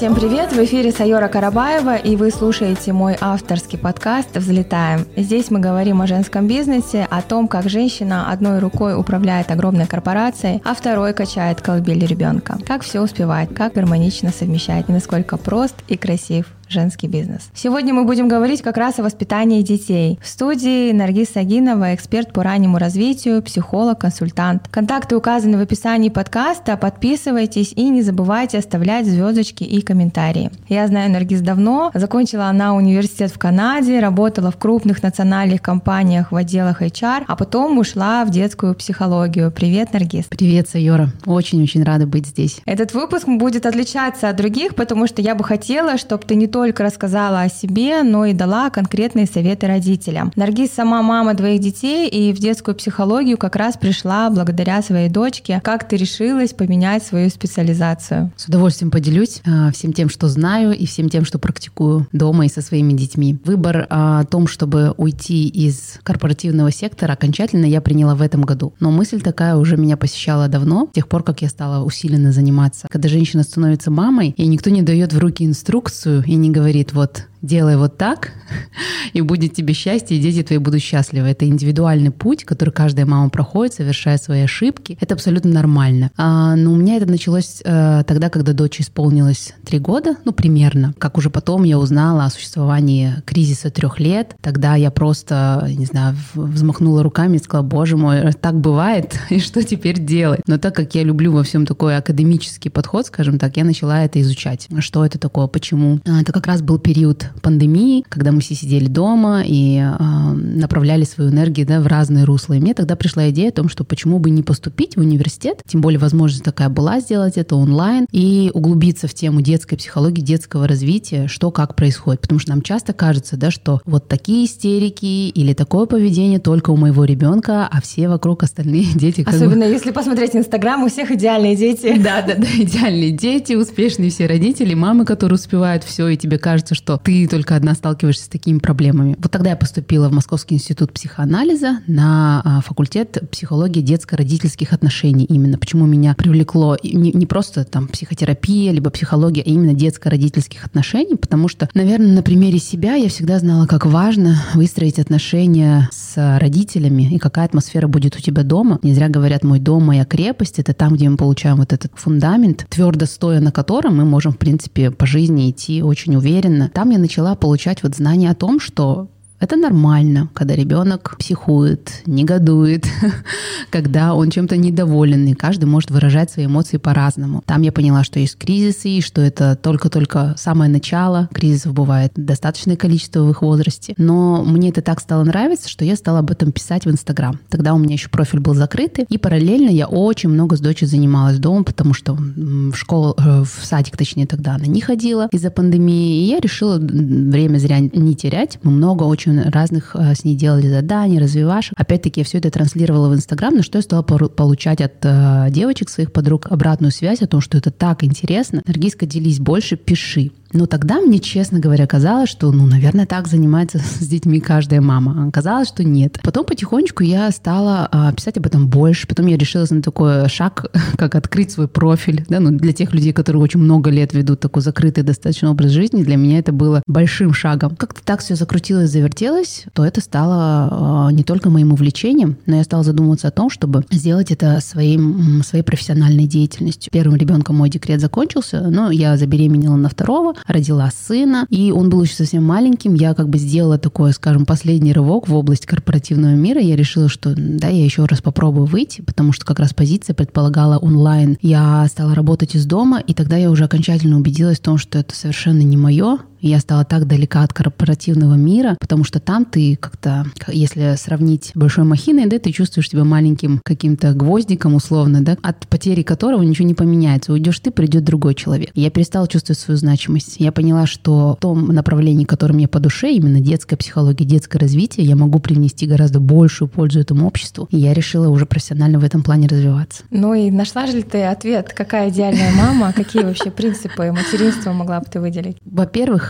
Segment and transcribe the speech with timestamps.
[0.00, 0.50] Всем привет!
[0.50, 5.06] В эфире Сайора Карабаева, и вы слушаете мой авторский подкаст «Взлетаем».
[5.14, 10.62] Здесь мы говорим о женском бизнесе, о том, как женщина одной рукой управляет огромной корпорацией,
[10.64, 12.56] а второй качает колыбель ребенка.
[12.66, 17.50] Как все успевать, как гармонично совмещать, и насколько прост и красив женский бизнес.
[17.54, 20.18] Сегодня мы будем говорить как раз о воспитании детей.
[20.22, 24.68] В студии Наргиз Сагинова, эксперт по раннему развитию, психолог, консультант.
[24.70, 26.76] Контакты указаны в описании подкаста.
[26.76, 30.50] Подписывайтесь и не забывайте оставлять звездочки и комментарии.
[30.68, 31.90] Я знаю Наргиз давно.
[31.94, 37.78] Закончила она университет в Канаде, работала в крупных национальных компаниях в отделах HR, а потом
[37.78, 39.50] ушла в детскую психологию.
[39.50, 40.26] Привет, Наргиз.
[40.26, 41.10] Привет, Сайора.
[41.26, 42.60] Очень-очень рада быть здесь.
[42.64, 46.59] Этот выпуск будет отличаться от других, потому что я бы хотела, чтобы ты не только
[46.60, 50.30] только рассказала о себе, но и дала конкретные советы родителям.
[50.36, 55.62] Наргиз сама мама двоих детей и в детскую психологию как раз пришла благодаря своей дочке.
[55.64, 58.30] Как ты решилась поменять свою специализацию?
[58.36, 62.50] С удовольствием поделюсь а, всем тем, что знаю и всем тем, что практикую дома и
[62.50, 63.38] со своими детьми.
[63.46, 68.74] Выбор о том, чтобы уйти из корпоративного сектора, окончательно я приняла в этом году.
[68.80, 72.86] Но мысль такая уже меня посещала давно, с тех пор, как я стала усиленно заниматься.
[72.90, 77.26] Когда женщина становится мамой, и никто не дает в руки инструкцию и не говорит, вот
[77.42, 78.32] делай вот так,
[79.12, 81.28] и будет тебе счастье, и дети твои будут счастливы.
[81.28, 84.98] Это индивидуальный путь, который каждая мама проходит, совершая свои ошибки.
[85.00, 86.10] Это абсолютно нормально.
[86.16, 90.94] А, но у меня это началось а, тогда, когда дочь исполнилось три года, ну, примерно.
[90.98, 96.16] Как уже потом я узнала о существовании кризиса трех лет, тогда я просто, не знаю,
[96.34, 100.40] взмахнула руками и сказала, боже мой, так бывает, и что теперь делать?
[100.46, 104.20] Но так как я люблю во всем такой академический подход, скажем так, я начала это
[104.20, 104.68] изучать.
[104.78, 106.00] Что это такое, почему?
[106.06, 111.04] А, это как раз был период пандемии, когда мы все сидели дома и э, направляли
[111.04, 112.54] свою энергию да, в разные русла.
[112.54, 115.80] И мне тогда пришла идея о том, что почему бы не поступить в университет, тем
[115.80, 121.26] более возможность такая была сделать это онлайн, и углубиться в тему детской психологии, детского развития,
[121.28, 122.22] что как происходит.
[122.22, 126.76] Потому что нам часто кажется, да, что вот такие истерики или такое поведение только у
[126.76, 129.24] моего ребенка, а все вокруг остальные дети.
[129.26, 129.70] Особенно бы...
[129.70, 132.00] если посмотреть Инстаграм, у всех идеальные дети.
[132.10, 136.74] Да, да, да, идеальные дети, успешные все родители, мамы, которые успевают все, и тебе кажется,
[136.74, 139.16] что ты только одна сталкиваешься с такими проблемами.
[139.18, 145.24] Вот тогда я поступила в Московский институт психоанализа на а, факультет психологии детско-родительских отношений.
[145.24, 151.16] Именно почему меня привлекло не, не просто там психотерапия, либо психология, а именно детско-родительских отношений,
[151.16, 157.14] потому что, наверное, на примере себя я всегда знала, как важно выстроить отношения с родителями
[157.14, 158.78] и какая атмосфера будет у тебя дома.
[158.82, 162.66] Не зря говорят, мой дом, моя крепость— это там, где мы получаем вот этот фундамент,
[162.68, 166.70] твердо стоя на котором мы можем, в принципе, по жизни идти очень уверенно.
[166.72, 169.08] Там я начала получать вот знания о том, что
[169.40, 172.86] это нормально, когда ребенок психует, негодует,
[173.70, 177.42] когда он чем-то недоволен, и каждый может выражать свои эмоции по-разному.
[177.46, 181.28] Там я поняла, что есть кризисы, и что это только-только самое начало.
[181.32, 183.94] Кризисов бывает достаточное количество в их возрасте.
[183.96, 187.40] Но мне это так стало нравиться, что я стала об этом писать в Инстаграм.
[187.48, 191.38] Тогда у меня еще профиль был закрытый, и параллельно я очень много с дочерью занималась
[191.38, 196.24] дома, потому что в школу, э, в садик, точнее, тогда она не ходила из-за пандемии,
[196.24, 198.58] и я решила время зря не терять.
[198.62, 201.74] Мы много очень очень разных э, с ней делали заданий, развивашек.
[201.76, 205.88] Опять-таки, я все это транслировала в Инстаграм, на что я стала получать от э, девочек,
[205.88, 208.62] своих подруг, обратную связь о том, что это так интересно.
[208.66, 210.32] Наргизка, делись больше, пиши.
[210.52, 215.26] Но тогда мне, честно говоря, казалось, что, ну, наверное, так занимается с детьми каждая мама.
[215.28, 216.18] А казалось, что нет.
[216.22, 219.06] Потом потихонечку я стала а, писать об этом больше.
[219.06, 220.66] Потом я решилась на такой шаг,
[220.96, 222.24] как открыть свой профиль.
[222.28, 226.02] Да, ну, для тех людей, которые очень много лет ведут такой закрытый достаточно образ жизни,
[226.02, 227.76] для меня это было большим шагом.
[227.76, 232.64] Как-то так все закрутилось, завертелось, то это стало а, не только моим увлечением, но я
[232.64, 236.90] стала задумываться о том, чтобы сделать это своим, своей профессиональной деятельностью.
[236.92, 242.02] Первым ребенком мой декрет закончился, но я забеременела на второго, родила сына, и он был
[242.02, 242.94] еще совсем маленьким.
[242.94, 246.60] Я как бы сделала такой, скажем, последний рывок в область корпоративного мира.
[246.60, 250.78] Я решила, что да, я еще раз попробую выйти, потому что как раз позиция предполагала
[250.78, 251.36] онлайн.
[251.42, 255.14] Я стала работать из дома, и тогда я уже окончательно убедилась в том, что это
[255.14, 260.26] совершенно не мое, я стала так далека от корпоративного мира, потому что там ты как-то,
[260.48, 266.02] если сравнить большой махиной, да, ты чувствуешь себя маленьким каким-то гвоздиком условно, да, от потери
[266.02, 267.32] которого ничего не поменяется.
[267.32, 268.70] Уйдешь ты, придет другой человек.
[268.74, 270.36] Я перестала чувствовать свою значимость.
[270.38, 275.06] Я поняла, что в том направлении, которое мне по душе, именно детская психология, детское развитие,
[275.06, 277.68] я могу привнести гораздо большую пользу этому обществу.
[277.70, 280.02] И я решила уже профессионально в этом плане развиваться.
[280.10, 285.00] Ну и нашла же ли ты ответ, какая идеальная мама, какие вообще принципы материнства могла
[285.00, 285.56] бы ты выделить?
[285.64, 286.29] Во-первых,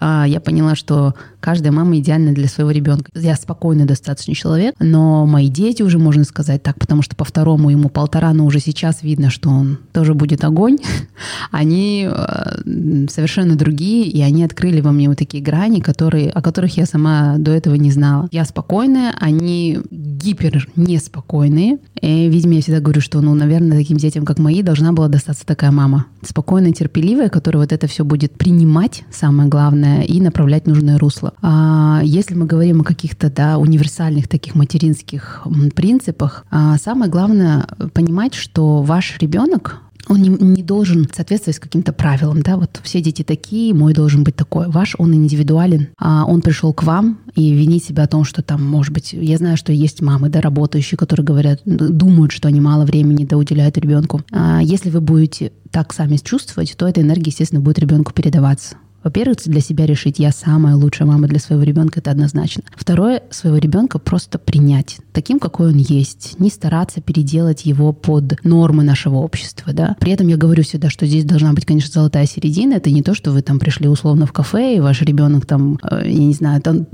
[0.00, 3.10] я поняла, что каждая мама идеальна для своего ребенка.
[3.14, 7.70] Я спокойный достаточно человек, но мои дети уже, можно сказать так, потому что по второму
[7.70, 10.78] ему полтора, но уже сейчас видно, что он тоже будет огонь.
[11.50, 16.76] Они э, совершенно другие, и они открыли во мне вот такие грани, которые, о которых
[16.76, 18.28] я сама до этого не знала.
[18.30, 21.78] Я спокойная, они гипер неспокойные.
[22.00, 25.46] И, видимо, я всегда говорю, что, ну, наверное, таким детям, как мои, должна была достаться
[25.46, 26.06] такая мама.
[26.22, 31.34] Спокойная, терпеливая, которая вот это все будет принимать, самое главное, и направлять нужное русло.
[31.42, 38.34] А если мы говорим о каких-то, да, универсальных таких материнских принципах, а самое главное понимать,
[38.34, 43.72] что ваш ребенок он не, не должен соответствовать каким-то правилам, да, вот все дети такие,
[43.74, 44.68] мой должен быть такой.
[44.68, 48.64] Ваш, он индивидуален, а он пришел к вам и винить себя о том, что там,
[48.64, 52.84] может быть, я знаю, что есть мамы, да, работающие, которые говорят, думают, что они мало
[52.84, 54.22] времени да, уделяют ребенку.
[54.32, 58.76] А если вы будете так сами чувствовать, то эта энергия, естественно, будет ребенку передаваться.
[59.02, 62.62] Во-первых, для себя решить, я самая лучшая мама для своего ребенка, это однозначно.
[62.76, 68.82] Второе, своего ребенка просто принять таким, какой он есть, не стараться переделать его под нормы
[68.82, 69.96] нашего общества, да.
[70.00, 72.74] При этом я говорю всегда, что здесь должна быть, конечно, золотая середина.
[72.74, 76.02] Это не то, что вы там пришли условно в кафе, и ваш ребенок там, э,
[76.06, 76.86] я не знаю, тан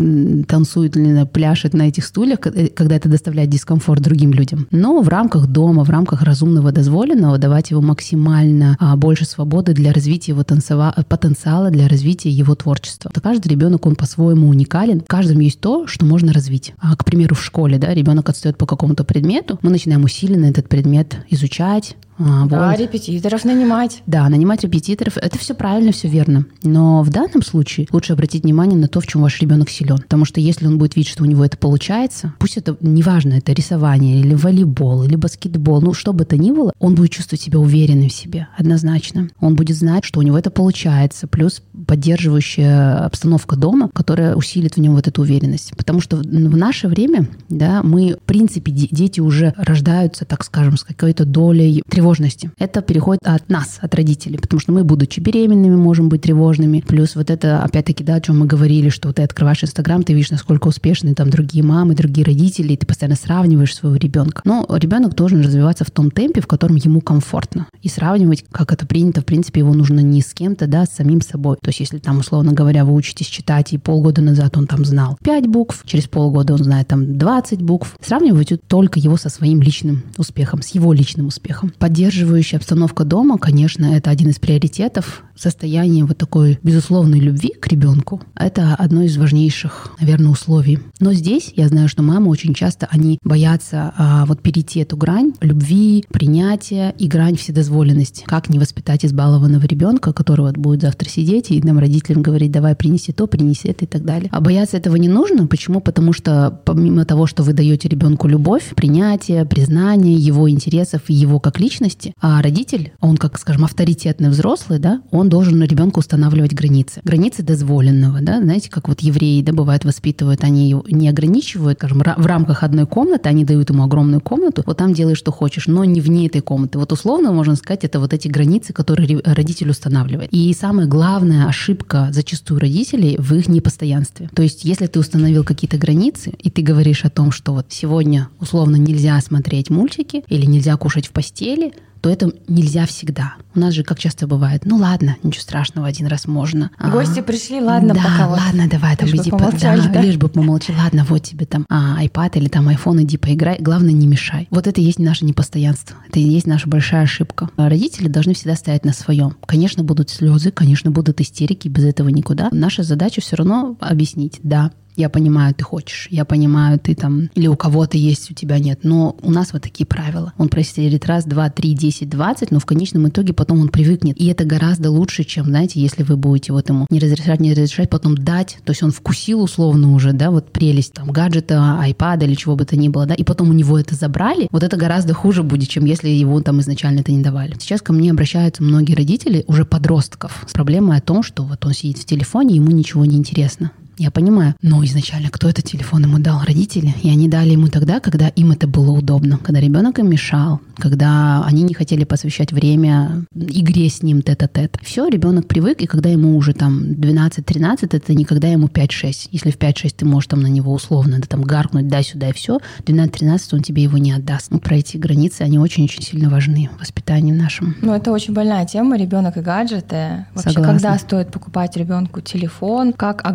[0.47, 4.69] танцует или пляшет на этих стульях, э, когда это доставляет дискомфорт другим людям.
[4.71, 9.93] Но в рамках дома, в рамках разумного дозволенного давать его максимально а, больше свободы для
[9.93, 11.96] развития его танцева потенциала, для развития
[12.29, 13.11] его творчества.
[13.23, 15.01] Каждый ребенок, он по-своему уникален.
[15.01, 16.75] В каждом есть то, что можно развить.
[16.79, 20.69] А, к примеру, в школе, да, ребенок отстает по какому-то предмету, мы начинаем усиленно этот
[20.69, 22.79] предмет изучать, а, вот.
[22.79, 24.03] репетиторов нанимать.
[24.07, 25.17] Да, нанимать репетиторов.
[25.17, 26.47] Это все правильно, все верно.
[26.63, 29.99] Но в данном случае лучше обратить внимание на то, в чем ваш ребенок силен.
[29.99, 33.53] Потому что если он будет видеть, что у него это получается, пусть это неважно, это
[33.53, 37.59] рисование или волейбол, или баскетбол, ну что бы то ни было, он будет чувствовать себя
[37.59, 39.29] уверенным в себе, однозначно.
[39.41, 44.81] Он будет знать, что у него это получается, плюс поддерживающая обстановка дома, которая усилит в
[44.81, 45.73] нем вот эту уверенность.
[45.77, 50.85] Потому что в наше время, да, мы, в принципе, дети уже рождаются, так скажем, с
[50.85, 52.51] какой-то долей тревожности тревожности.
[52.59, 56.85] Это переходит от нас, от родителей, потому что мы, будучи беременными, можем быть тревожными.
[56.87, 60.31] Плюс вот это, опять-таки, да, о чем мы говорили, что ты открываешь Инстаграм, ты видишь,
[60.31, 64.43] насколько успешны там другие мамы, другие родители, и ты постоянно сравниваешь своего ребенка.
[64.45, 67.67] Но ребенок должен развиваться в том темпе, в котором ему комфортно.
[67.83, 71.21] И сравнивать, как это принято, в принципе, его нужно не с кем-то, да, с самим
[71.21, 71.57] собой.
[71.61, 75.19] То есть, если там, условно говоря, вы учитесь читать, и полгода назад он там знал
[75.25, 80.05] 5 букв, через полгода он знает там 20 букв, сравнивайте только его со своим личным
[80.17, 81.73] успехом, с его личным успехом.
[81.79, 85.23] Под поддерживающая обстановка дома, конечно, это один из приоритетов.
[85.35, 90.79] Состояние вот такой безусловной любви к ребенку– это одно из важнейших, наверное, условий.
[91.01, 95.33] Но здесь я знаю, что мамы очень часто, они боятся а, вот перейти эту грань
[95.41, 98.25] любви, принятия и грань вседозволенности.
[98.27, 102.75] Как не воспитать избалованного ребенка, который вот будет завтра сидеть и нам родителям говорить, давай
[102.75, 104.29] принеси то, принеси это и так далее.
[104.33, 105.47] А бояться этого не нужно.
[105.47, 105.81] Почему?
[105.81, 111.41] Потому что помимо того, что вы даете ребенку любовь, принятие, признание его интересов и его
[111.41, 116.53] как личности, личности, а родитель, он как, скажем, авторитетный взрослый, да, он должен ребенку устанавливать
[116.53, 117.01] границы.
[117.05, 122.27] Границы дозволенного, да, знаете, как вот евреи, да, бывает, воспитывают, они не ограничивают, скажем, в
[122.27, 126.01] рамках одной комнаты, они дают ему огромную комнату, вот там делай, что хочешь, но не
[126.01, 126.79] вне этой комнаты.
[126.79, 130.31] Вот условно можно сказать, это вот эти границы, которые родитель устанавливает.
[130.33, 134.29] И самая главная ошибка зачастую родителей в их непостоянстве.
[134.35, 138.29] То есть, если ты установил какие-то границы, и ты говоришь о том, что вот сегодня
[138.41, 141.73] условно нельзя смотреть мультики или нельзя кушать в постели,
[142.07, 143.35] то это нельзя всегда.
[143.55, 146.71] У нас же, как часто бывает, ну ладно, ничего страшного, один раз можно.
[146.79, 150.01] А, Гости а, пришли, ладно, да, пока ладно, давай, там, лишь иди, бы да, да?
[150.03, 153.93] лишь бы помолчи, ладно, вот тебе там а, iPad или там iPhone, иди поиграй, главное,
[153.93, 154.47] не мешай.
[154.51, 157.51] Вот это и есть наше непостоянство, это и есть наша большая ошибка.
[157.57, 159.37] Родители должны всегда стоять на своем.
[159.45, 162.51] Конечно, будут слезы, конечно, будут истерики, без этого никуда.
[162.53, 167.47] Наша задача все равно объяснить, да, я понимаю, ты хочешь, я понимаю, ты там, или
[167.47, 170.33] у кого-то есть, у тебя нет, но у нас вот такие правила.
[170.39, 174.21] Он просидит раз, два, три, десять, двадцать, но в конечном итоге потом он привыкнет.
[174.21, 177.91] И это гораздо лучше, чем, знаете, если вы будете вот ему не разрешать, не разрешать,
[177.91, 182.35] потом дать, то есть он вкусил условно уже, да, вот прелесть там гаджета, айпада или
[182.35, 185.15] чего бы то ни было, да, и потом у него это забрали, вот это гораздо
[185.15, 187.57] хуже будет, чем если его там изначально это не давали.
[187.59, 191.73] Сейчас ко мне обращаются многие родители, уже подростков, с проблемой о том, что вот он
[191.73, 193.73] сидит в телефоне, ему ничего не интересно.
[193.99, 194.55] Я понимаю.
[194.63, 196.43] Но изначально кто этот телефон ему дал?
[196.45, 196.95] Родители.
[197.03, 199.39] И они дали ему тогда, когда им это было удобно.
[199.39, 200.61] Когда ребенок им мешал.
[200.77, 204.77] Когда они не хотели посвящать время игре с ним тет-а-тет.
[204.83, 209.29] Все, ребенок привык, и когда ему уже там 12-13, это никогда ему 5-6.
[209.31, 212.59] Если в 5-6 ты можешь там на него условно да, там гаркнуть да-сюда и все,
[212.85, 214.51] 12-13 он тебе его не отдаст.
[214.51, 217.77] Ну, про эти границы, они очень-очень сильно важны в воспитании нашем.
[217.81, 220.27] Ну, это очень больная тема, ребенок и гаджеты.
[220.35, 220.65] Вообще, Согласна.
[220.65, 223.27] когда стоит покупать ребенку телефон, как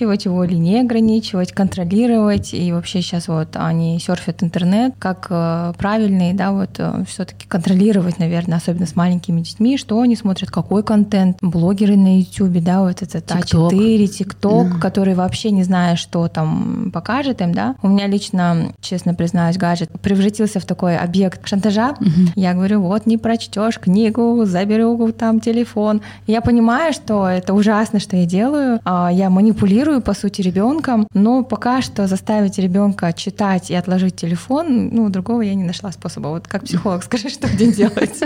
[0.00, 5.72] ограничивать его или не ограничивать, контролировать, и вообще сейчас вот они серфят интернет, как э,
[5.76, 10.82] правильный, да, вот э, все-таки контролировать, наверное, особенно с маленькими детьми, что они смотрят, какой
[10.82, 14.78] контент, блогеры на YouTube, да, вот это А4, ТикТок, да.
[14.80, 17.74] который вообще не знает, что там покажет им, да.
[17.82, 21.90] У меня лично, честно признаюсь, гаджет превратился в такой объект шантажа.
[22.00, 22.32] Угу.
[22.36, 26.00] Я говорю, вот не прочтешь книгу, заберу там телефон.
[26.26, 28.80] Я понимаю, что это ужасно, что я делаю.
[28.84, 34.90] А, я манипулирую, по сути, ребенком, но пока что заставить ребенка читать и отложить телефон,
[34.92, 36.28] ну, другого я не нашла способа.
[36.28, 38.20] Вот как психолог, скажи, что где делать?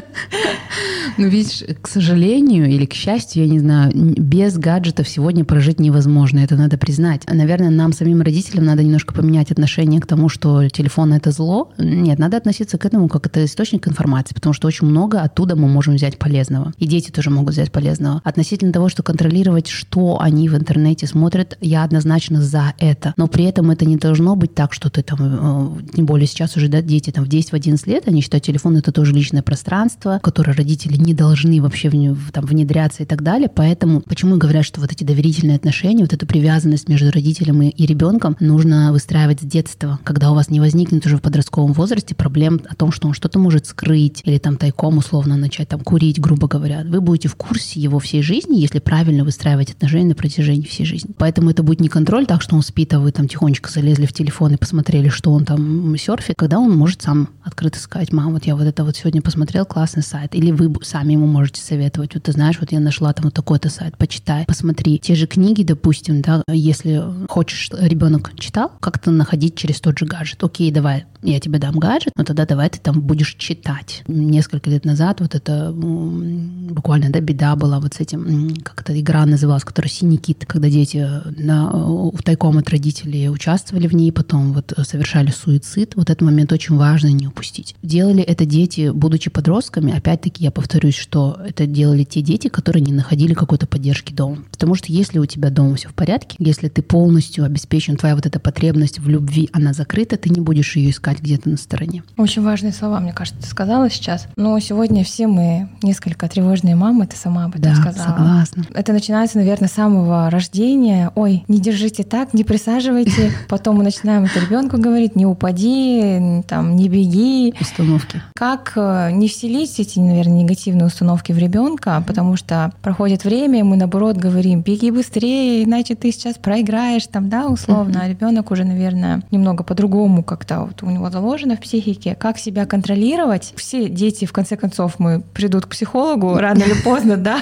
[1.17, 6.41] Ну, видишь, к сожалению или к счастью, я не знаю, без гаджетов сегодня прожить невозможно,
[6.41, 7.23] это надо признать.
[7.31, 11.73] Наверное, нам, самим родителям, надо немножко поменять отношение к тому, что телефон— это зло.
[11.79, 15.69] Нет, надо относиться к этому как это источник информации, потому что очень много оттуда мы
[15.69, 16.73] можем взять полезного.
[16.79, 18.21] И дети тоже могут взять полезного.
[18.25, 23.15] Относительно того, что контролировать, что они в интернете смотрят, я однозначно за это.
[23.17, 26.57] Но при этом это не должно быть так, что ты там, э, тем более сейчас
[26.57, 30.53] уже да, дети там в 10-11 лет, они считают телефон это тоже личное пространство, которое
[30.53, 33.51] родители не должны вообще в, там, внедряться и так далее.
[33.53, 37.87] Поэтому почему говорят, что вот эти доверительные отношения, вот эту привязанность между родителем и, и
[37.87, 42.61] ребенком нужно выстраивать с детства, когда у вас не возникнет уже в подростковом возрасте проблем
[42.69, 46.49] о том, что он что-то может скрыть или там тайком условно начать там курить, грубо
[46.49, 46.83] говоря.
[46.85, 51.13] Вы будете в курсе его всей жизни, если правильно выстраивать отношения на протяжении всей жизни.
[51.17, 54.13] Поэтому это будет не контроль так, что он спит, а вы там тихонечко залезли в
[54.13, 58.45] телефон и посмотрели, что он там серфит, когда он может сам открыто сказать, мам, вот
[58.45, 60.35] я вот это вот сегодня посмотрел, классный сайт.
[60.35, 62.15] Или вы сами ему можете советовать.
[62.15, 64.99] Вот ты знаешь, вот я нашла там вот такой-то сайт, почитай, посмотри.
[64.99, 70.43] Те же книги, допустим, да, если хочешь, ребенок читал, как-то находить через тот же гаджет.
[70.43, 74.03] Окей, давай, я тебе дам гаджет, но тогда давай ты там будешь читать.
[74.07, 79.25] Несколько лет назад вот это буквально, да, беда была вот с этим, как эта игра
[79.27, 84.73] называлась, которая «Синий кит», когда дети на, тайком от родителей участвовали в ней, потом вот
[84.87, 85.95] совершали суицид.
[85.97, 87.77] Вот этот момент очень важно не упустить.
[87.83, 92.93] Делали это дети, будучи подростками, опять-таки я повторюсь, что это делали те дети, которые не
[92.93, 94.39] находили какой-то поддержки дома.
[94.51, 98.27] Потому что если у тебя дома все в порядке, если ты полностью обеспечен, твоя вот
[98.27, 102.03] эта потребность в любви, она закрыта, ты не будешь ее искать где-то на стороне.
[102.17, 104.27] Очень важные слова, мне кажется, ты сказала сейчас.
[104.37, 108.09] Но сегодня все мы несколько тревожные мамы, ты сама об этом да, сказала.
[108.09, 108.67] согласна.
[108.75, 111.11] Это начинается, наверное, с самого рождения.
[111.15, 113.33] Ой, не держите так, не присаживайте.
[113.49, 117.55] Потом мы начинаем это ребенку говорить, не упади, там, не беги.
[117.61, 118.21] Установки.
[118.37, 123.63] Как э, не вселить эти, наверное, негативные установки в ребенка, потому что проходит время, и
[123.63, 128.01] мы наоборот говорим, беги быстрее, иначе ты сейчас проиграешь, там, да, условно.
[128.03, 132.17] А ребенок уже, наверное, немного по-другому как-то вот у него заложено в психике.
[132.19, 133.53] Как себя контролировать?
[133.57, 137.39] Все дети, в конце концов, мы придут к психологу рано или поздно, да,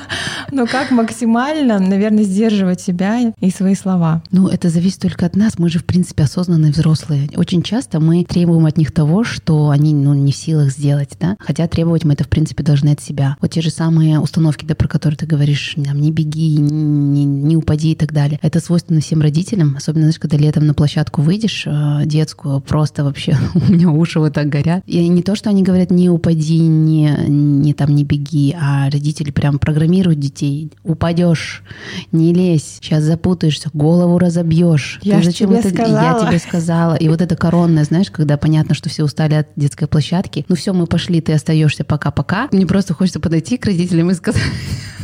[0.50, 4.22] но как максимально, наверное, сдерживать себя и свои слова?
[4.32, 5.56] Ну, это зависит только от нас.
[5.56, 7.30] Мы же, в принципе, осознанные взрослые.
[7.36, 11.36] Очень часто мы требуем от них того, что они ну, не в силах сделать, да.
[11.38, 13.36] Хотя требовать мы это, в принципе, должны от себя.
[13.40, 17.56] Вот те же самые установки, да, про которые ты говоришь, там, не беги, не, не
[17.56, 18.40] упади и так далее.
[18.42, 23.36] Это свойственно всем родителям, особенно, знаешь, когда летом на площадку выйдешь э, детскую, просто вообще
[23.54, 24.82] у меня уши вот так горят.
[24.86, 29.30] И не то, что они говорят, не упади, не, не там, не беги, а родители
[29.30, 30.72] прям программируют детей.
[30.82, 31.62] Упадешь,
[32.10, 33.04] не лезь, сейчас
[33.52, 34.98] запутаешься, голову разобьешь.
[35.02, 35.68] Я Ты зачем тебе это?
[35.68, 36.20] сказала.
[36.20, 36.94] Я тебе сказала.
[36.94, 40.44] И вот это коронное, знаешь, когда понятно, что все устали от детской площадки.
[40.48, 42.48] Ну все, мы пошли, ты остаешься пока-пока.
[42.52, 44.42] Мне просто хочется подойти к родителям и сказать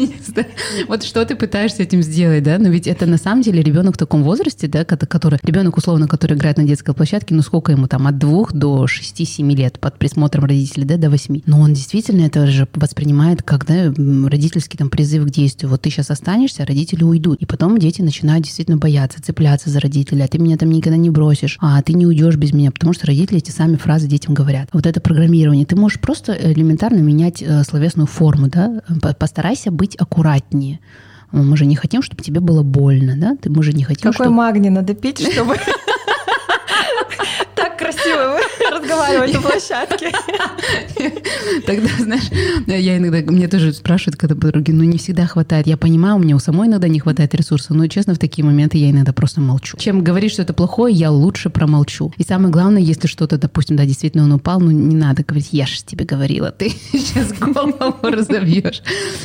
[0.88, 2.58] вот что ты пытаешься этим сделать, да?
[2.58, 6.37] Но ведь это на самом деле ребенок в таком возрасте, да, который ребенок условно, который
[6.37, 10.44] играет на детской площадке, ну сколько ему там от двух до 6-7 лет под присмотром
[10.44, 11.42] родителей, да, до 8.
[11.47, 15.70] Но он действительно это же воспринимает как да, родительский там призыв к действию.
[15.70, 17.40] Вот ты сейчас останешься, родители уйдут.
[17.40, 20.23] И потом дети начинают действительно бояться, цепляться за родителей.
[20.23, 23.06] А ты меня там никогда не бросишь, а ты не уйдешь без меня, потому что
[23.06, 24.68] родители эти сами фразы детям говорят.
[24.73, 25.66] Вот это программирование.
[25.66, 28.82] Ты можешь просто элементарно менять э, словесную форму, да,
[29.18, 29.97] постарайся быть
[30.28, 30.80] аккуратнее.
[31.32, 33.37] Мы же не хотим, чтобы тебе было больно, да?
[33.44, 34.37] Мы же не хотим, Какой чтобы...
[34.37, 35.56] магний надо пить, чтобы
[37.54, 38.38] так красиво
[38.80, 40.12] разговаривать на площадке.
[41.66, 42.30] Тогда, знаешь,
[42.66, 45.66] я иногда, мне тоже спрашивают, когда подруги, ну не всегда хватает.
[45.66, 48.78] Я понимаю, у меня у самой иногда не хватает ресурсов, но, честно, в такие моменты
[48.78, 49.76] я иногда просто молчу.
[49.78, 52.12] Чем говорить, что это плохое, я лучше промолчу.
[52.16, 55.66] И самое главное, если что-то, допустим, да, действительно он упал, ну не надо говорить, я
[55.66, 58.82] же тебе говорила, ты сейчас голову разобьешь.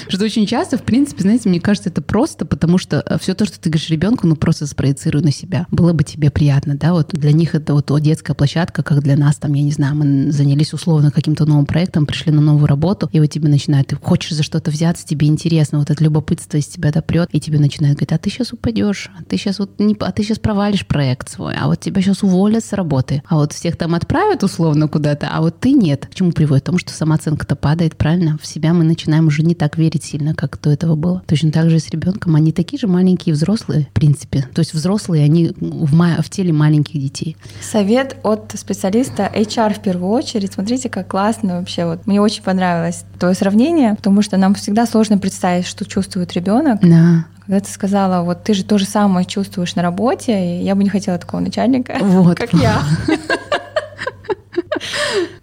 [0.08, 3.46] Что очень часто, в принципе, знаете, мне кажется, это просто, потому что э, все то,
[3.46, 5.66] что ты говоришь ребенку, ну просто спроецируй на себя.
[5.72, 9.38] Было бы тебе приятно, да, вот для них это вот детская площадка, как для нас,
[9.44, 13.20] там, я не знаю, мы занялись условно каким-то новым проектом, пришли на новую работу, и
[13.20, 16.94] вот тебе начинают, ты хочешь за что-то взяться, тебе интересно, вот это любопытство из тебя
[16.94, 20.14] допрет, и тебе начинают говорить, а ты сейчас упадешь, а ты сейчас вот не, а
[20.14, 23.76] ты сейчас провалишь проект свой, а вот тебя сейчас уволят с работы, а вот всех
[23.76, 26.08] там отправят условно куда-то, а вот ты нет.
[26.10, 26.64] К чему приводит?
[26.64, 28.40] К тому, что самооценка-то падает, правильно?
[28.42, 31.22] В себя мы начинаем уже не так верить сильно, как до этого было.
[31.28, 32.38] Точно так же и с ребенком.
[32.38, 34.48] Они такие же маленькие взрослые, в принципе.
[34.54, 37.36] То есть взрослые, они в, в теле маленьких детей.
[37.62, 40.54] Совет от специалиста HR в первую очередь.
[40.54, 41.86] Смотрите, как классно вообще.
[41.86, 46.80] Вот мне очень понравилось твое сравнение, потому что нам всегда сложно представить, что чувствует ребенок.
[46.82, 47.26] Да.
[47.46, 50.90] Когда ты сказала, вот ты же то же самое чувствуешь на работе, я бы не
[50.90, 52.38] хотела такого начальника, вот.
[52.38, 52.82] как я.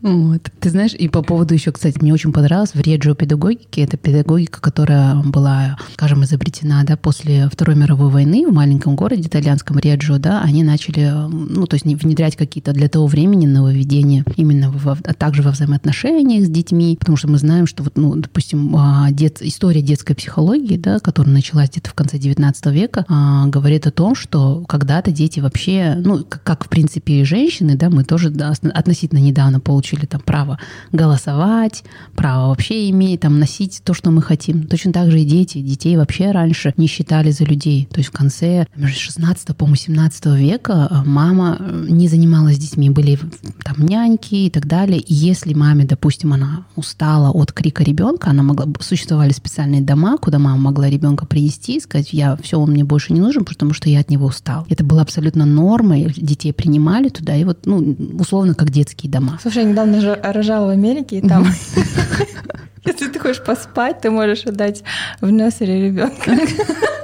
[0.02, 0.50] Вот.
[0.60, 3.82] Ты знаешь, и по поводу еще, кстати, мне очень понравилось в реджио педагогике.
[3.82, 9.78] Это педагогика, которая была, скажем, изобретена да, после Второй мировой войны в маленьком городе итальянском
[9.78, 14.96] Реджио, да, они начали, ну, то есть внедрять какие-то для того времени нововведения именно во,
[15.04, 19.10] а также во взаимоотношениях с детьми, потому что мы знаем, что вот, ну, допустим, а,
[19.10, 23.90] дет, история детской психологии, да, которая началась где-то в конце 19 века, а, говорит о
[23.90, 28.30] том, что когда-то дети вообще, ну, как, как в принципе и женщины, да, мы тоже
[28.30, 30.58] да, относительно недавно получили там право
[30.92, 34.66] голосовать, право вообще иметь, там носить то, что мы хотим.
[34.66, 35.60] Точно так же и дети.
[35.60, 37.88] Детей вообще раньше не считали за людей.
[37.90, 42.90] То есть в конце 16 по 17 века э, мама э, не занималась детьми.
[42.90, 43.18] Были
[43.62, 45.00] там няньки и так далее.
[45.00, 48.66] И если маме, допустим, она устала от крика ребенка, она могла...
[48.80, 53.12] Существовали специальные дома, куда мама могла ребенка принести и сказать, я все, он мне больше
[53.12, 54.66] не нужен, потому что я от него устал.
[54.68, 56.12] Это было абсолютно нормой.
[56.16, 57.36] Детей принимали туда.
[57.36, 59.38] И вот, ну, условно, как детские дома.
[59.42, 61.46] Слушай, недавно рожала в Америке, и там,
[62.84, 64.82] если ты хочешь поспать, ты можешь отдать
[65.20, 66.32] в носере ребенка.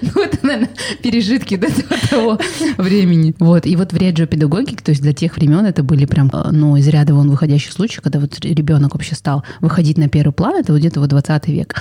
[0.02, 0.70] Ну, это, наверное,
[1.02, 1.68] пережитки до
[2.08, 2.38] того
[2.78, 3.34] времени.
[3.38, 3.66] Вот.
[3.66, 6.76] И вот в реджио педагогике, то есть для тех времен это были прям, э, ну,
[6.76, 10.72] из ряда вон выходящие случаи, когда вот ребенок вообще стал выходить на первый план, это
[10.72, 11.74] вот где-то вот 20 век.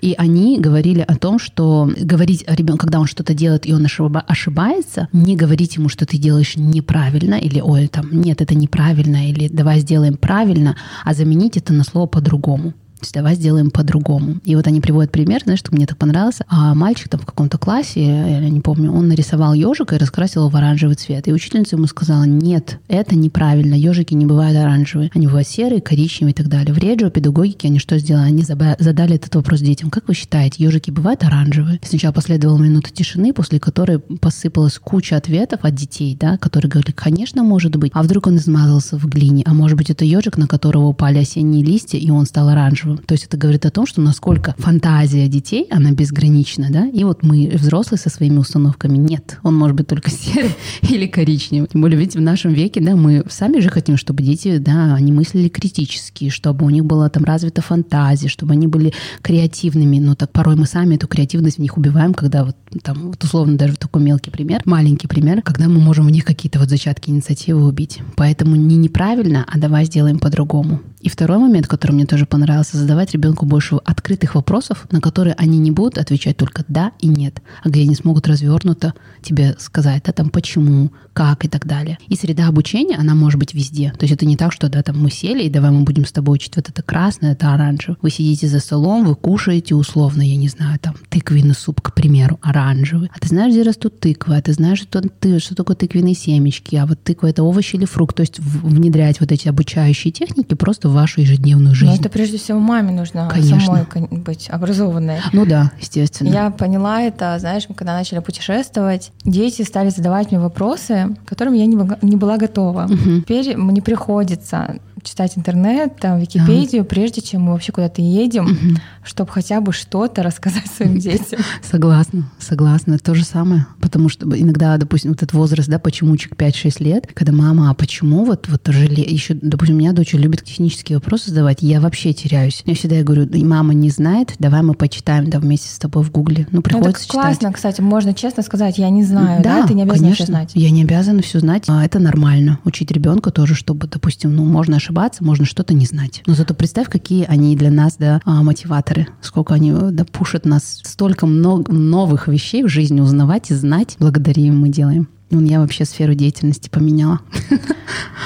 [0.00, 3.86] И они говорили о том, что говорить о ребенке, когда он что-то делает, и он
[3.86, 9.48] ошибается, не говорить ему, что ты делаешь неправильно, или, ой, там, нет, это неправильно, или
[9.48, 12.74] давай сделаем правильно, а заменить это на слово по-другому
[13.12, 14.36] давай сделаем по-другому.
[14.44, 16.38] И вот они приводят пример, знаешь, что мне так понравилось.
[16.48, 20.50] А мальчик там в каком-то классе, я не помню, он нарисовал ежика и раскрасил его
[20.50, 21.28] в оранжевый цвет.
[21.28, 25.10] И учительница ему сказала, нет, это неправильно, ежики не бывают оранжевые.
[25.14, 26.74] Они бывают серые, коричневые и так далее.
[26.74, 28.26] В реджио педагогике они что сделали?
[28.26, 29.90] Они задали этот вопрос детям.
[29.90, 31.80] Как вы считаете, ежики бывают оранжевые?
[31.82, 37.42] Сначала последовала минута тишины, после которой посыпалась куча ответов от детей, да, которые говорили, конечно,
[37.42, 37.92] может быть.
[37.94, 39.42] А вдруг он измазался в глине?
[39.46, 42.93] А может быть, это ежик, на которого упали осенние листья, и он стал оранжевым?
[42.98, 47.22] То есть это говорит о том, что насколько фантазия детей, она безгранична, да, и вот
[47.22, 51.68] мы, взрослые, со своими установками, нет, он может быть только серый или коричневый.
[51.70, 55.12] Тем более, ведь в нашем веке, да, мы сами же хотим, чтобы дети, да, они
[55.12, 60.32] мыслили критически, чтобы у них была там развита фантазия, чтобы они были креативными, но так
[60.32, 64.02] порой мы сами эту креативность в них убиваем, когда вот там, вот условно, даже такой
[64.02, 68.00] мелкий пример, маленький пример, когда мы можем в них какие-то вот зачатки инициативы убить.
[68.16, 70.80] Поэтому не неправильно, а давай сделаем по-другому.
[71.04, 75.58] И второй момент, который мне тоже понравился, задавать ребенку больше открытых вопросов, на которые они
[75.58, 80.12] не будут отвечать только да и нет, а где они смогут развернуто тебе сказать, да,
[80.12, 81.98] там почему, как и так далее.
[82.08, 83.92] И среда обучения, она может быть везде.
[83.98, 86.12] То есть это не так, что да, там мы сели, и давай мы будем с
[86.12, 87.98] тобой учить вот это красное, это оранжевое.
[88.00, 92.38] Вы сидите за столом, вы кушаете условно, я не знаю, там тыквенный суп, к примеру,
[92.40, 92.63] оранжевый.
[92.70, 96.76] А ты знаешь, где растут тыквы, а ты знаешь, что, ты, что такое тыквенные семечки,
[96.76, 98.16] а вот тыква это овощ или фрукт.
[98.16, 101.92] То есть внедрять вот эти обучающие техники просто вашу ежедневную жизнь.
[101.92, 103.60] Но это прежде всего маме нужно Конечно.
[103.60, 105.18] самой быть образованной.
[105.32, 106.28] Ну да, естественно.
[106.28, 111.54] Я поняла это, знаешь, мы когда начали путешествовать, дети стали задавать мне вопросы, к которым
[111.54, 112.84] я не не была готова.
[112.84, 113.22] Угу.
[113.22, 116.88] Теперь мне приходится читать интернет, там, Википедию, да.
[116.88, 118.80] прежде чем мы вообще куда-то едем, угу.
[119.04, 121.40] чтобы хотя бы что-то рассказать своим детям.
[121.62, 122.98] Согласна, согласна.
[122.98, 123.66] То же самое.
[123.80, 128.24] Потому что иногда, допустим, вот этот возраст, да, почемучек 5-6 лет, когда мама, а почему
[128.24, 129.02] вот, вот желе...
[129.02, 132.62] еще, допустим, у меня дочь любит технические вопросы задавать, я вообще теряюсь.
[132.64, 136.46] Я всегда говорю, мама не знает, давай мы почитаем, да, вместе с тобой в гугле.
[136.50, 137.22] Ну, приходится ну, это читать.
[137.22, 139.66] классно, кстати, можно честно сказать, я не знаю, да, да?
[139.66, 140.24] ты не обязана конечно.
[140.24, 140.50] все знать.
[140.54, 142.58] Я не обязана все знать, а это нормально.
[142.64, 146.22] Учить ребенка тоже, чтобы, допустим, ну, можно ошибаться, можно что-то не знать.
[146.26, 150.80] Но зато представь, какие они для нас, да, а, мотиваторы, сколько они, да, пушат нас,
[150.84, 155.08] столько много новых вещей в жизни узнавать и знать, благодаря им мы делаем.
[155.30, 157.20] Ну, я вообще сферу деятельности поменяла.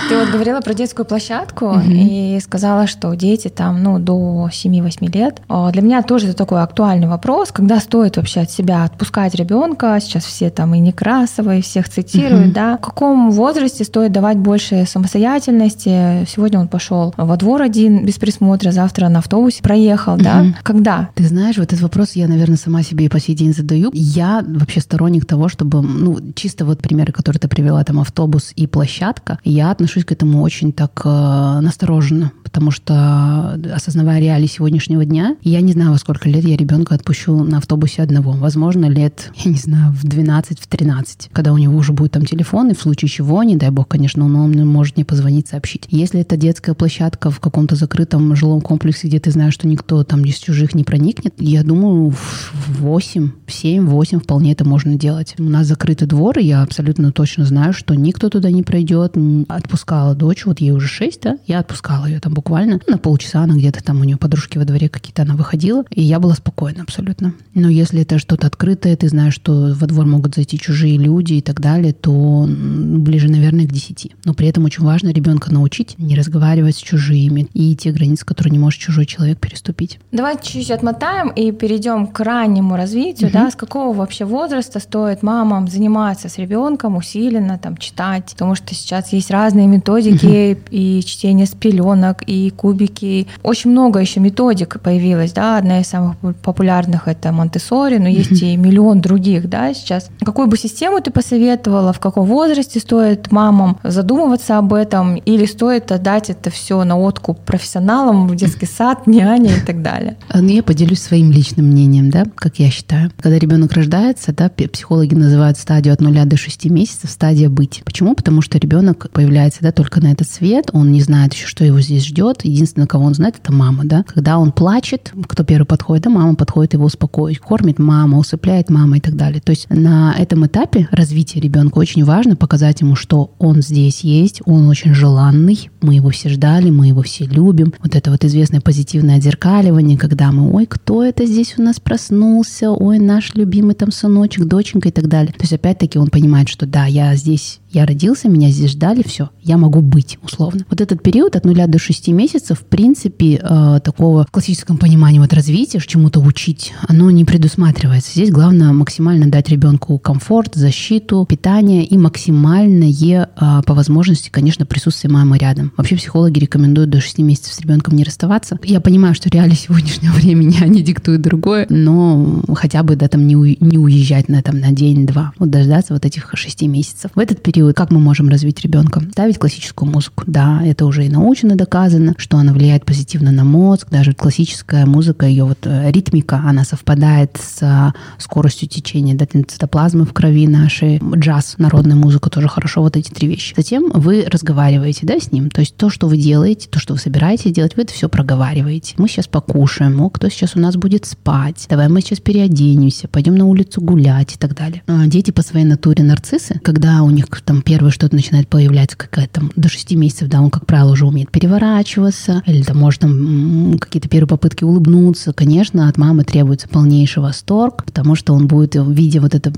[0.09, 1.83] Ты вот говорила про детскую площадку угу.
[1.87, 5.43] и сказала, что дети там, ну, до 7-8 лет.
[5.49, 9.99] А, для меня тоже это такой актуальный вопрос, когда стоит вообще от себя отпускать ребенка.
[10.01, 12.55] Сейчас все там и Некрасовые, всех цитируют, угу.
[12.55, 12.77] да.
[12.79, 16.25] В каком возрасте стоит давать больше самостоятельности?
[16.27, 20.23] Сегодня он пошел во двор один без присмотра, завтра на автобусе проехал, угу.
[20.23, 20.47] да.
[20.63, 21.11] Когда?
[21.15, 23.91] Ты знаешь, вот этот вопрос я, наверное, сама себе и по сей день задаю.
[23.93, 28.67] Я вообще сторонник того, чтобы, ну, чисто вот примеры, которые ты привела, там автобус и
[28.67, 35.37] площадка, я отношусь к этому очень так э, настороженно, потому что, осознавая реалии сегодняшнего дня,
[35.43, 38.33] я не знаю, во сколько лет я ребенка отпущу на автобусе одного.
[38.33, 42.25] Возможно, лет, я не знаю, в 12, в 13, когда у него уже будет там
[42.25, 45.85] телефон, и в случае чего, не дай бог, конечно, он, он может мне позвонить, сообщить.
[45.91, 50.25] Если это детская площадка в каком-то закрытом жилом комплексе, где ты знаешь, что никто там
[50.25, 55.35] из чужих не проникнет, я думаю, в 8, в 7, 8 вполне это можно делать.
[55.39, 59.15] У нас закрытый двор, и я абсолютно точно знаю, что никто туда не пройдет.
[59.49, 63.57] Отпускала дочь, вот ей уже 6, да, я отпускала ее там буквально на полчаса, она
[63.57, 67.35] где-то там у нее подружки во дворе какие-то, она выходила, и я была спокойна абсолютно.
[67.55, 71.41] Но если это что-то открытое, ты знаешь, что во двор могут зайти чужие люди и
[71.41, 74.13] так далее, то ближе, наверное, к 10.
[74.25, 78.53] Но при этом очень важно ребенка научить не разговаривать с чужими и те границы, которые
[78.53, 79.99] не может чужой человек переступить.
[80.13, 83.39] Давай чуть-чуть отмотаем и перейдем к раннему развитию, угу.
[83.39, 88.75] да, с какого вообще возраста стоит мамам заниматься с ребенком усиленно там читать, потому что
[88.75, 90.61] сейчас есть разные методики угу.
[90.71, 93.27] и чтение с пеленок, и кубики.
[93.43, 98.57] Очень много еще методик появилось, да, одна из самых популярных это Монтессори, но есть и
[98.57, 100.11] миллион других, да, сейчас.
[100.21, 105.93] Какую бы систему ты посоветовала, в каком возрасте стоит мамам задумываться об этом, или стоит
[105.93, 110.17] отдать это все на откуп профессионалам в детский сад, няне и так далее?
[110.29, 113.11] А, ну, я поделюсь своим личным мнением, да, как я считаю.
[113.21, 117.83] Когда ребенок рождается, да, психологи называют стадию от 0 до 6 месяцев стадия быть.
[117.85, 118.15] Почему?
[118.15, 121.81] Потому что ребенок появляется, да, только на этот свет, он не знает еще, что его
[121.81, 124.05] здесь ждет, единственное, кого он знает, это мама, да.
[124.07, 128.97] Когда он плачет, кто первый подходит, да, мама подходит его успокоить, кормит мама, усыпляет мама
[128.97, 129.41] и так далее.
[129.41, 134.43] То есть на этом этапе развития ребенка очень важно показать ему, что он здесь есть,
[134.45, 137.73] он очень желанный, мы его все ждали, мы его все любим.
[137.83, 142.71] Вот это вот известное позитивное отзеркаливание, когда мы, ой, кто это здесь у нас проснулся,
[142.71, 145.33] ой, наш любимый там сыночек, доченька и так далее.
[145.33, 149.31] То есть опять-таки он понимает, что да, я здесь я родился, меня здесь ждали, все,
[149.43, 150.65] я могу быть, условно.
[150.71, 155.19] Вот этот период от нуля до шести месяцев, в принципе, э, такого в классическом понимании
[155.19, 158.13] вот развития, чему-то учить, оно не предусматривается.
[158.13, 165.13] Здесь главное максимально дать ребенку комфорт, защиту, питание и максимальное, э, по возможности, конечно, присутствие
[165.13, 165.73] мамы рядом.
[165.77, 168.59] Вообще психологи рекомендуют до шести месяцев с ребенком не расставаться.
[168.65, 173.37] Я понимаю, что реалии сегодняшнего времени, они диктуют другое, но хотя бы, да, там не,
[173.37, 177.11] у, не уезжать на, там, на день-два, вот дождаться вот этих шести месяцев.
[177.15, 179.03] В этот период период, как мы можем развить ребенка?
[179.11, 180.23] Ставить классическую музыку.
[180.29, 183.89] Да, это уже и научно доказано, что она влияет позитивно на мозг.
[183.91, 190.05] Даже классическая музыка, ее вот э, ритмика, она совпадает с э, скоростью течения да, цитоплазмы
[190.05, 191.01] в крови нашей.
[191.17, 193.55] Джаз, народная музыка тоже хорошо, вот эти три вещи.
[193.57, 195.51] Затем вы разговариваете да, с ним.
[195.51, 198.95] То есть то, что вы делаете, то, что вы собираетесь делать, вы это все проговариваете.
[198.99, 203.35] Мы сейчас покушаем, о, кто сейчас у нас будет спать, давай мы сейчас переоденемся, пойдем
[203.35, 204.83] на улицу гулять и так далее.
[204.87, 209.41] А дети по своей натуре нарциссы, когда у них там первое что-то начинает появляться, какая-то
[209.41, 213.79] там до 6 месяцев, да, он, как правило, уже умеет переворачиваться, или там может там
[213.81, 215.33] какие-то первые попытки улыбнуться.
[215.33, 219.51] Конечно, от мамы требуется полнейший восторг, потому что он будет, видя вот эту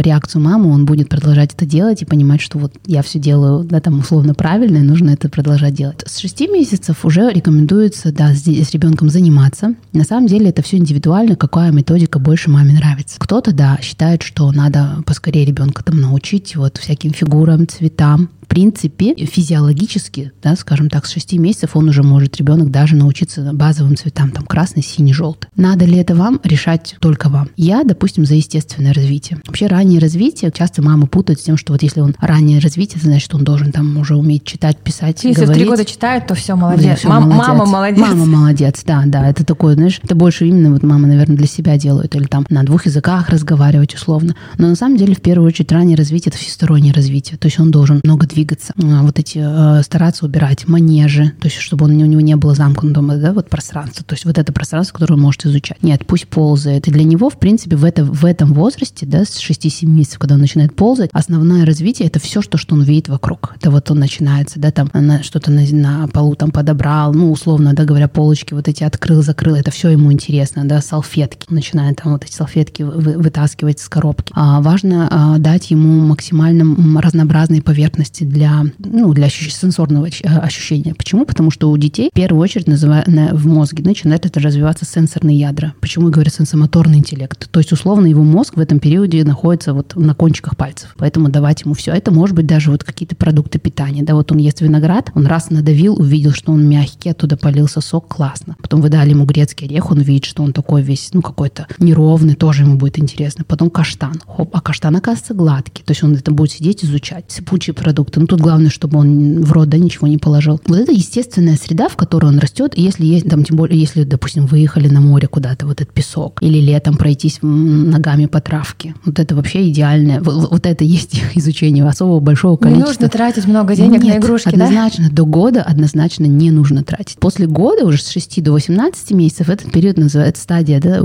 [0.00, 3.80] реакцию мамы, он будет продолжать это делать и понимать, что вот я все делаю, да,
[3.80, 6.02] там условно правильно, и нужно это продолжать делать.
[6.06, 9.74] С 6 месяцев уже рекомендуется, да, с, с ребенком заниматься.
[9.92, 13.16] На самом деле это все индивидуально, какая методика больше маме нравится.
[13.18, 19.14] Кто-то, да, считает, что надо поскорее ребенка там научить вот всякие всяким фигурам, цветам, принципе,
[19.16, 24.30] физиологически, да, скажем так, с 6 месяцев он уже может, ребенок, даже научиться базовым цветам,
[24.30, 25.48] там, красный, синий, желтый.
[25.56, 27.48] Надо ли это вам, решать только вам.
[27.56, 29.38] Я, допустим, за естественное развитие.
[29.46, 33.34] Вообще раннее развитие, часто мамы путают с тем, что вот если он раннее развитие, значит,
[33.34, 35.56] он должен там уже уметь читать, писать, Если говорить.
[35.56, 36.98] в три года читает, то все, молодец.
[36.98, 37.48] Всё, Мам- молодец.
[37.48, 37.98] Мама молодец.
[38.00, 39.28] Мама молодец, да, да.
[39.30, 42.14] Это такое, знаешь, это больше именно вот мама, наверное, для себя делают.
[42.14, 44.36] Или там на двух языках разговаривать условно.
[44.58, 47.38] Но на самом деле, в первую очередь, раннее развитие– это всестороннее развитие.
[47.38, 48.41] То есть он должен много двигаться.
[48.82, 52.54] А, Вот эти, э, стараться убирать манежи, то есть чтобы он, у него не было
[52.54, 54.04] замкнутого, да, вот пространства.
[54.04, 55.82] То есть вот это пространство, которое он может изучать.
[55.82, 56.88] Нет, пусть ползает.
[56.88, 60.34] И для него, в принципе, в, это, в этом возрасте, да, с 6-7 месяцев, когда
[60.34, 63.54] он начинает ползать, основное развитие– это все, что, что он видит вокруг.
[63.56, 64.90] Это вот он начинается, да, там
[65.22, 69.54] что-то на, на полу там подобрал, ну, условно, да, говоря, полочки вот эти открыл, закрыл,
[69.54, 71.46] это все ему интересно, да, салфетки.
[71.50, 74.32] Начинает там вот эти салфетки вы- вытаскивать из коробки.
[74.34, 80.94] А важно а, дать ему максимально разнообразные поверхности для, ну, для сенсорного а, ощущения.
[80.94, 81.24] Почему?
[81.24, 85.38] Потому что у детей в первую очередь называ- на- в мозге начинает это развиваться сенсорные
[85.38, 85.74] ядра.
[85.80, 87.48] Почему я говорю сенсомоторный интеллект?
[87.50, 90.94] То есть, условно, его мозг в этом периоде находится вот на кончиках пальцев.
[90.98, 91.92] Поэтому давать ему все.
[91.92, 94.02] Это может быть даже вот какие-то продукты питания.
[94.02, 98.08] Да, вот он ест виноград, он раз надавил, увидел, что он мягкий, оттуда полился сок,
[98.08, 98.56] классно.
[98.60, 102.34] Потом вы дали ему грецкий орех, он видит, что он такой весь, ну, какой-то неровный,
[102.34, 103.44] тоже ему будет интересно.
[103.46, 104.14] Потом каштан.
[104.26, 105.84] Хоп, а каштан, оказывается, гладкий.
[105.84, 107.24] То есть он это будет сидеть, изучать.
[107.28, 108.11] Сыпучие продукты.
[108.20, 110.60] Ну, тут главное, чтобы он в рот, да, ничего не положил.
[110.66, 112.72] Вот это естественная среда, в которой он растет.
[112.76, 116.58] Если есть, там, тем более, если, допустим, выехали на море куда-то, вот этот песок, или
[116.58, 118.94] летом пройтись ногами по травке.
[119.04, 120.20] Вот это вообще идеальное.
[120.20, 122.88] Вот, вот это есть изучение особого большого Не количества.
[122.88, 124.66] нужно тратить много денег Нет, на игрушки, да?
[124.66, 127.18] однозначно, до года однозначно не нужно тратить.
[127.18, 131.00] После года, уже с 6 до 18 месяцев, этот период называется стадия, да,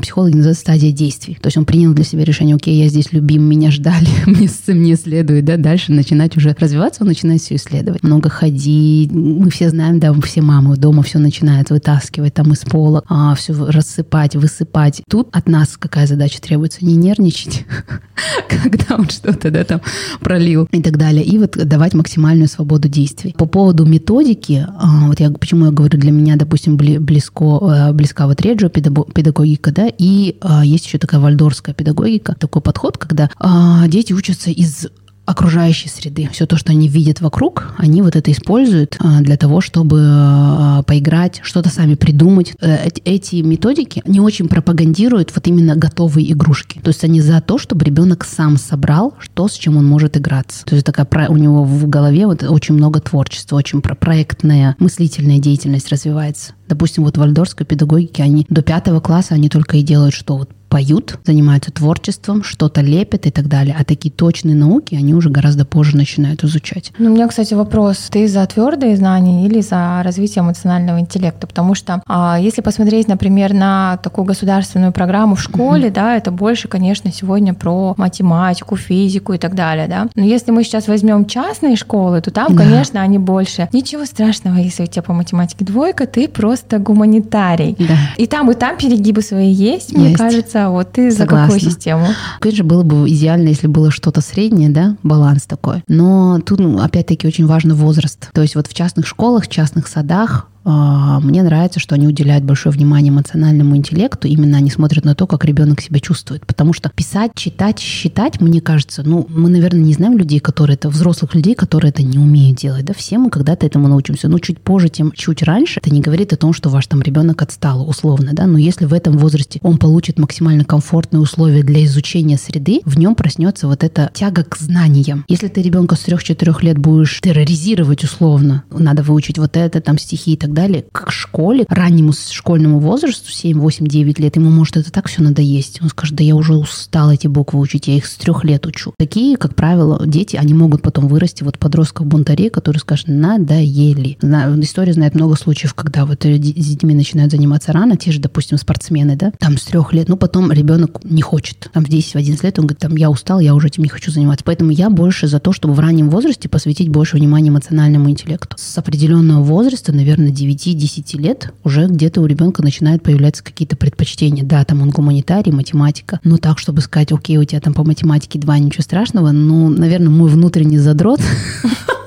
[0.00, 1.38] психологи называют стадия действий.
[1.40, 4.96] То есть он принял для себя решение, окей, я здесь любим, меня ждали, мне, мне
[4.96, 8.02] следует, да, дальше начинать уже развиваться, он начинает все исследовать.
[8.02, 13.02] Много ходить, мы все знаем, да, все мамы дома все начинают вытаскивать там из пола,
[13.08, 15.02] а, все рассыпать, высыпать.
[15.08, 16.84] Тут от нас какая задача требуется?
[16.84, 17.64] Не нервничать,
[18.48, 19.80] когда он что-то, да, там
[20.20, 21.24] пролил и так далее.
[21.24, 23.34] И вот давать максимальную свободу действий.
[23.36, 27.92] По поводу методики, а, вот я почему я говорю, для меня, допустим, бли- близко, э,
[27.92, 33.30] близка вот реджио педагогика, да, и а, есть еще такая вальдорская педагогика, такой подход, когда
[33.38, 34.86] а, дети учатся из
[35.24, 36.28] окружающей среды.
[36.32, 40.82] Все то, что они видят вокруг, они вот это используют а, для того, чтобы а,
[40.82, 42.54] поиграть, что-то сами придумать.
[42.60, 46.80] Э, эти- методики не очень пропагандируют вот именно готовые игрушки.
[46.82, 50.64] То есть они за то, чтобы ребенок сам собрал то, с чем он может играться.
[50.64, 55.38] То есть такая у него в голове вот очень много творчества, очень про проектная мыслительная
[55.38, 56.54] деятельность развивается.
[56.68, 60.50] Допустим, вот в вальдорской педагогике они до пятого класса они только и делают, что вот
[60.72, 63.76] поют, занимаются творчеством, что-то лепят и так далее.
[63.78, 66.92] А такие точные науки они уже гораздо позже начинают изучать.
[66.98, 68.08] Ну, у меня, кстати, вопрос.
[68.10, 71.46] Ты за твердые знания или за развитие эмоционального интеллекта?
[71.46, 76.68] Потому что а, если посмотреть, например, на такую государственную программу в школе, да, это больше,
[76.68, 80.08] конечно, сегодня про математику, физику и так далее, да.
[80.14, 82.62] Но если мы сейчас возьмем частные школы, то там, Да.
[82.64, 83.68] конечно, они больше.
[83.74, 87.76] Ничего страшного, если у тебя по математике двойка, ты просто гуманитарий.
[87.78, 87.98] Да.
[88.16, 90.16] И там, и там перегибы свои есть, мне Есть.
[90.62, 90.70] Кажется.
[90.70, 92.06] Вот ты за какую систему?
[92.40, 95.82] Конечно, было бы идеально, если было что-то среднее, да, баланс такой.
[95.88, 98.30] Но тут, ну, опять-таки, очень важен возраст.
[98.32, 103.10] То есть вот в частных школах, частных садах мне нравится, что они уделяют большое внимание
[103.10, 104.28] эмоциональному интеллекту.
[104.28, 106.46] Именно они смотрят на то, как ребенок себя чувствует.
[106.46, 110.88] Потому что писать, читать, считать, мне кажется, ну, мы, наверное, не знаем людей, которые это,
[110.88, 112.84] взрослых людей, которые это не умеют делать.
[112.84, 114.28] Да, все мы когда-то этому научимся.
[114.28, 115.80] Ну, чуть позже, тем чуть раньше.
[115.80, 118.46] Это не говорит о том, что ваш там ребенок отстал, условно, да.
[118.46, 123.14] Но если в этом возрасте он получит максимально комфортные условия для изучения среды, в нем
[123.14, 125.24] проснется вот эта тяга к знаниям.
[125.28, 130.34] Если ты ребенка с 3-4 лет будешь терроризировать условно, надо выучить вот это, там стихи
[130.34, 134.92] и так далее, к школе, раннему школьному возрасту, 7, 8, 9 лет, ему может это
[134.92, 135.80] так все надоесть.
[135.82, 138.94] Он скажет, да я уже устал эти буквы учить, я их с трех лет учу.
[138.98, 144.18] Такие, как правило, дети, они могут потом вырасти вот подростков бунтарей, которые скажут, надоели.
[144.62, 149.16] История знает много случаев, когда вот с детьми начинают заниматься рано, те же, допустим, спортсмены,
[149.16, 151.68] да, там с трех лет, ну потом ребенок не хочет.
[151.72, 154.44] Там в 10-11 лет он говорит, там я устал, я уже этим не хочу заниматься.
[154.44, 158.56] Поэтому я больше за то, чтобы в раннем возрасте посвятить больше внимания эмоциональному интеллекту.
[158.58, 164.44] С определенного возраста, наверное, 9-10 лет, уже где-то у ребенка начинают появляться какие-то предпочтения.
[164.44, 168.38] Да, там он гуманитарий, математика, но так, чтобы сказать, окей, у тебя там по математике
[168.38, 171.20] два, ничего страшного, ну, наверное, мой внутренний задрот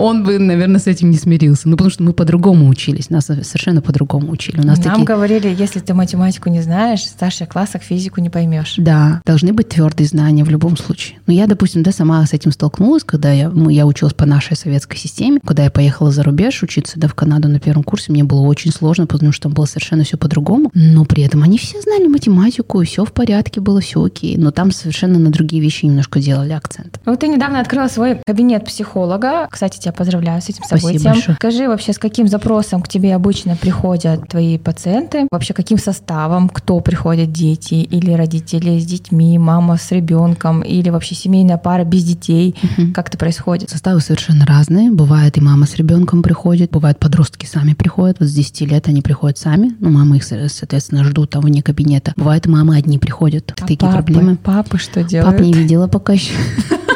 [0.00, 1.68] он бы, наверное, с этим не смирился.
[1.68, 4.60] Ну, потому что мы по-другому учились, нас совершенно по-другому учили.
[4.60, 5.04] У нас Нам такие...
[5.04, 8.74] говорили, если ты математику не знаешь, в старших классах физику не поймешь.
[8.78, 11.18] Да, должны быть твердые знания в любом случае.
[11.26, 14.56] Но я, допустим, да, сама с этим столкнулась, когда я, ну, я училась по нашей
[14.56, 15.40] советской системе.
[15.44, 18.72] Когда я поехала за рубеж учиться, да, в Канаду на первом курсе, мне было очень
[18.72, 20.70] сложно, потому что там было совершенно все по-другому.
[20.74, 24.36] Но при этом они все знали математику, и все в порядке было, все окей.
[24.36, 27.00] Но там совершенно на другие вещи немножко делали акцент.
[27.04, 29.48] Ну, ты недавно открыла свой кабинет психолога.
[29.50, 31.12] Кстати, тебя поздравляю с этим Спасибо событием.
[31.14, 31.36] большое.
[31.36, 35.26] Скажи вообще, с каким запросом к тебе обычно приходят твои пациенты?
[35.30, 36.48] Вообще, каким составом?
[36.48, 37.32] Кто приходят?
[37.32, 42.54] Дети или родители с детьми, мама с ребенком или вообще семейная пара без детей?
[42.94, 43.70] Как это происходит?
[43.70, 44.90] Составы совершенно разные.
[44.90, 48.18] Бывает и мама с ребенком приходит, бывает подростки сами приходят.
[48.20, 49.74] Вот с 10 лет они приходят сами.
[49.80, 52.12] Ну, мамы их, со- соответственно, ждут там вне кабинета.
[52.16, 53.52] Бывает, мамы одни приходят.
[53.52, 53.92] А Такие папы?
[53.94, 54.36] проблемы.
[54.36, 55.36] Папы что делают?
[55.36, 56.32] Пап не видела пока еще.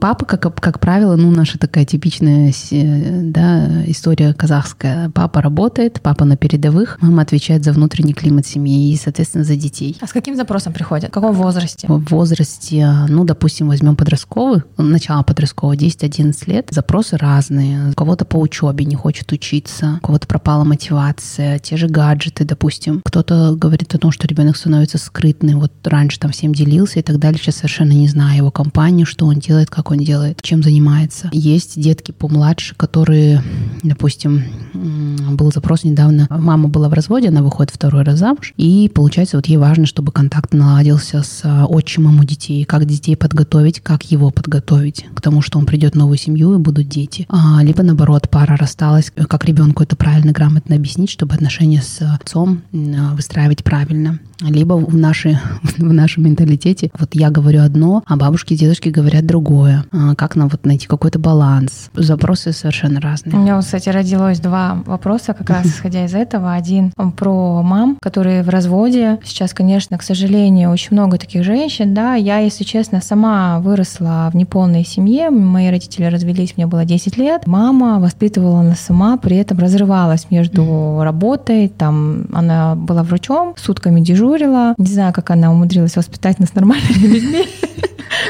[0.00, 5.10] Папа, как, как правило, ну, наша такая типичная э, да, история казахская.
[5.10, 9.96] Папа работает, папа на передовых, мама отвечает за внутренний климат семьи и, соответственно, за детей.
[10.00, 11.10] А с каким запросом приходят?
[11.10, 11.88] В каком возрасте?
[11.88, 17.90] В возрасте, ну, допустим, возьмем подростковый, начало подросткового, 10-11 лет, запросы разные.
[17.90, 23.02] У кого-то по учебе не хочет учиться, у кого-то пропала мотивация, те же гаджеты, допустим.
[23.04, 27.18] Кто-то говорит о том, что ребенок становится скрытным, вот раньше там всем делился и так
[27.18, 31.28] далее, сейчас совершенно не знаю его компанию, что он делает, как он делает, чем занимается.
[31.32, 33.42] Есть детки помладше, которые,
[33.82, 39.36] допустим, был запрос недавно, мама была в разводе, она выходит второй раз замуж, и получается
[39.36, 44.02] вот ей важно, чтобы контакт наладился с а, отчимом у детей, как детей подготовить, как
[44.10, 47.26] его подготовить к тому, что он придет в новую семью и будут дети.
[47.28, 52.62] А, либо наоборот, пара рассталась, как ребенку это правильно, грамотно объяснить, чтобы отношения с отцом
[52.72, 54.18] м, выстраивать правильно.
[54.40, 55.38] Либо в, нашей,
[55.78, 59.77] в нашем менталитете вот я говорю одно, а бабушки и дедушки говорят другое.
[59.92, 61.90] А, Как нам вот найти какой-то баланс?
[61.94, 63.36] Запросы совершенно У разные.
[63.36, 66.54] меня, вот, кстати, родилось два вопроса, как раз исходя из этого.
[66.54, 69.18] Один про мам, которые в разводе.
[69.24, 71.94] Сейчас, конечно, к сожалению, очень много таких женщин.
[71.94, 75.30] Да, я, если честно, сама выросла в неполной семье.
[75.30, 77.46] Мои родители развелись, мне было 10 лет.
[77.46, 81.68] Мама воспитывала нас сама, при этом разрывалась между работой.
[81.68, 84.74] Там она была врачом, сутками дежурила.
[84.78, 87.44] Не знаю, как она умудрилась воспитать нас нормальными людьми.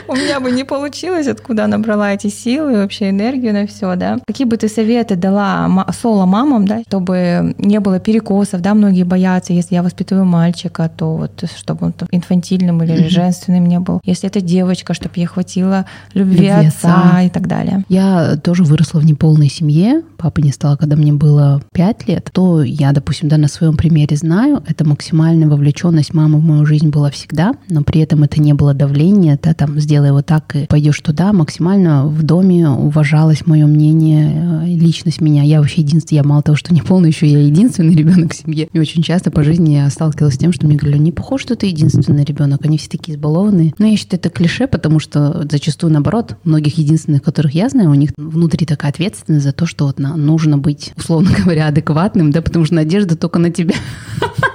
[0.08, 4.18] У меня бы не получилось, откуда она брала эти силы, вообще энергию на все, да.
[4.26, 9.52] Какие бы ты советы дала ма- соло-мамам, да, чтобы не было перекосов, да, многие боятся,
[9.52, 13.08] если я воспитываю мальчика, то вот чтобы он там инфантильным или Мгм.
[13.10, 14.00] женственным не был.
[14.04, 16.68] Если это девочка, чтобы ей хватило любви, Любви отца,
[17.10, 17.22] отца.
[17.22, 17.84] и так далее.
[17.88, 20.02] Я тоже выросла в неполной семье.
[20.16, 22.30] Папы не стало, когда мне было 5 лет.
[22.32, 26.88] То я, допустим, да, на своем примере знаю, это максимальная вовлеченность мамы в мою жизнь
[26.88, 30.66] была всегда, но при этом это не было давление, да, там, сделай вот так и
[30.66, 31.32] пойдешь туда.
[31.32, 35.42] Максимально в доме уважалось мое мнение, э, личность меня.
[35.42, 38.68] Я вообще единственный, я мало того, что не полный, еще я единственный ребенок в семье.
[38.72, 41.56] И очень часто по жизни я сталкивалась с тем, что мне говорили, не похож, что
[41.56, 43.74] ты единственный ребенок, они все такие избалованные.
[43.78, 47.94] Но я считаю, это клише, потому что зачастую наоборот, многих единственных, которых я знаю, у
[47.94, 52.66] них внутри такая ответственность за то, что вот нужно быть, условно говоря, адекватным, да, потому
[52.66, 53.74] что надежда только на тебя.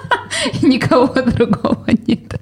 [0.61, 2.39] Никого другого нет.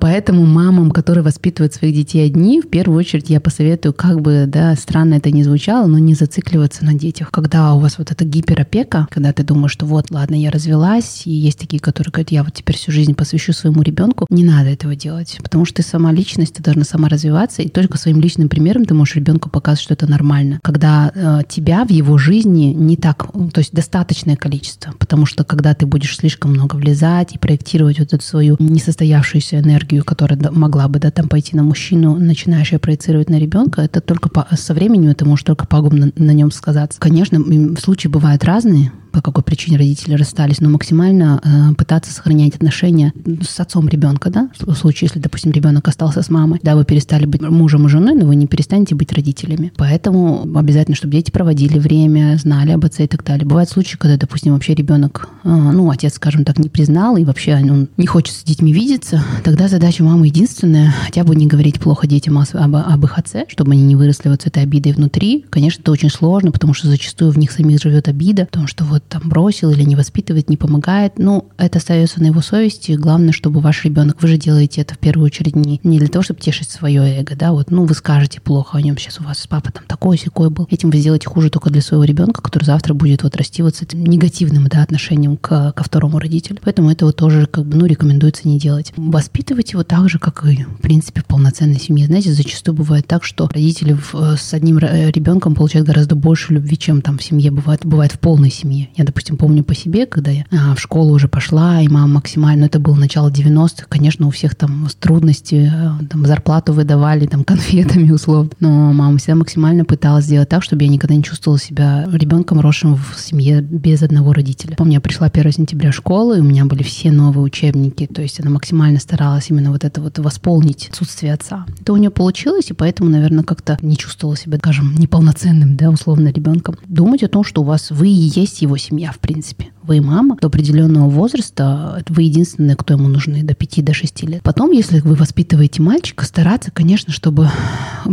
[0.00, 4.74] Поэтому мамам, которые воспитывают своих детей одни, в первую очередь я посоветую, как бы, да,
[4.76, 7.30] странно это ни звучало, но не зацикливаться на детях.
[7.30, 11.30] Когда у вас вот эта гиперопека, когда ты думаешь, что вот, ладно, я развелась, и
[11.30, 14.94] есть такие, которые говорят, я вот теперь всю жизнь посвящу своему ребенку, не надо этого
[14.94, 18.84] делать, потому что ты сама личность, ты должна сама развиваться, и только своим личным примером
[18.84, 20.60] ты можешь ребенку показать, что это нормально.
[20.62, 25.74] Когда э, тебя в его жизни не так, то есть достаточное количество, потому что когда
[25.74, 30.98] ты будешь слишком много влезать и проектировать вот эту свою несостоявшуюся энергию, которая могла бы
[30.98, 35.10] да, там пойти на мужчину, начинаешь ее проецировать на ребенка, это только по- со временем
[35.10, 37.00] это может только пагубно на, нем сказаться.
[37.00, 37.40] Конечно,
[37.78, 43.58] случаи бывают разные, по какой причине родители расстались, но максимально э, пытаться сохранять отношения с
[43.58, 47.40] отцом ребенка, да, в случае, если, допустим, ребенок остался с мамой, да, вы перестали быть
[47.40, 49.72] мужем и женой, но вы не перестанете быть родителями.
[49.78, 53.46] Поэтому обязательно, чтобы дети проводили время, знали об отце и так далее.
[53.46, 57.54] Бывают случаи, когда, допустим, вообще ребенок, э, ну, отец, скажем так, не признал, и вообще
[57.54, 62.06] он не хочет с детьми видеться, тогда задача мамы единственная, хотя бы не говорить плохо
[62.06, 65.46] детям об, об их отце, чтобы они не выросли вот с этой обидой внутри.
[65.48, 69.05] Конечно, это очень сложно, потому что зачастую в них самих живет обида, потому что вот
[69.08, 71.18] там бросил или не воспитывает, не помогает.
[71.18, 72.92] Ну, это остается на его совести.
[72.92, 76.22] Главное, чтобы ваш ребенок, вы же делаете это в первую очередь не, не для того,
[76.22, 79.46] чтобы тешить свое эго, да, вот, ну, вы скажете плохо о нем, сейчас у вас
[79.46, 80.66] папа там такой секой был.
[80.70, 83.82] Этим вы сделаете хуже только для своего ребенка, который завтра будет вот расти вот с
[83.82, 86.58] этим негативным, да, отношением к, ко второму родителю.
[86.62, 88.92] Поэтому этого тоже, как бы, ну, рекомендуется не делать.
[88.96, 92.06] Воспитывать его так же, как и, в принципе, в полноценной семье.
[92.06, 96.76] Знаете, зачастую бывает так, что родители в, э, с одним ребенком получают гораздо больше любви,
[96.78, 98.88] чем там в семье бывает, бывает в полной семье.
[98.96, 102.64] Я, допустим, помню по себе, когда я а, в школу уже пошла, и мама максимально,
[102.64, 108.10] это было начало 90-х, конечно, у всех там трудности, э, там зарплату выдавали там конфетами
[108.10, 112.60] условно, но мама всегда максимально пыталась сделать так, чтобы я никогда не чувствовала себя ребенком,
[112.60, 114.76] росшим в семье без одного родителя.
[114.76, 118.50] Помню, я пришла 1 сентября и у меня были все новые учебники, то есть она
[118.50, 121.66] максимально старалась именно вот это вот восполнить отсутствие отца.
[121.80, 126.28] Это у нее получилось, и поэтому, наверное, как-то не чувствовала себя, скажем, неполноценным, да, условно,
[126.28, 126.76] ребенком.
[126.86, 130.36] Думать о том, что у вас вы и есть его семья, в принципе вы мама,
[130.40, 134.42] до определенного возраста вы единственные, кто ему нужны, до 5-6 до 6 лет.
[134.42, 137.48] Потом, если вы воспитываете мальчика, стараться, конечно, чтобы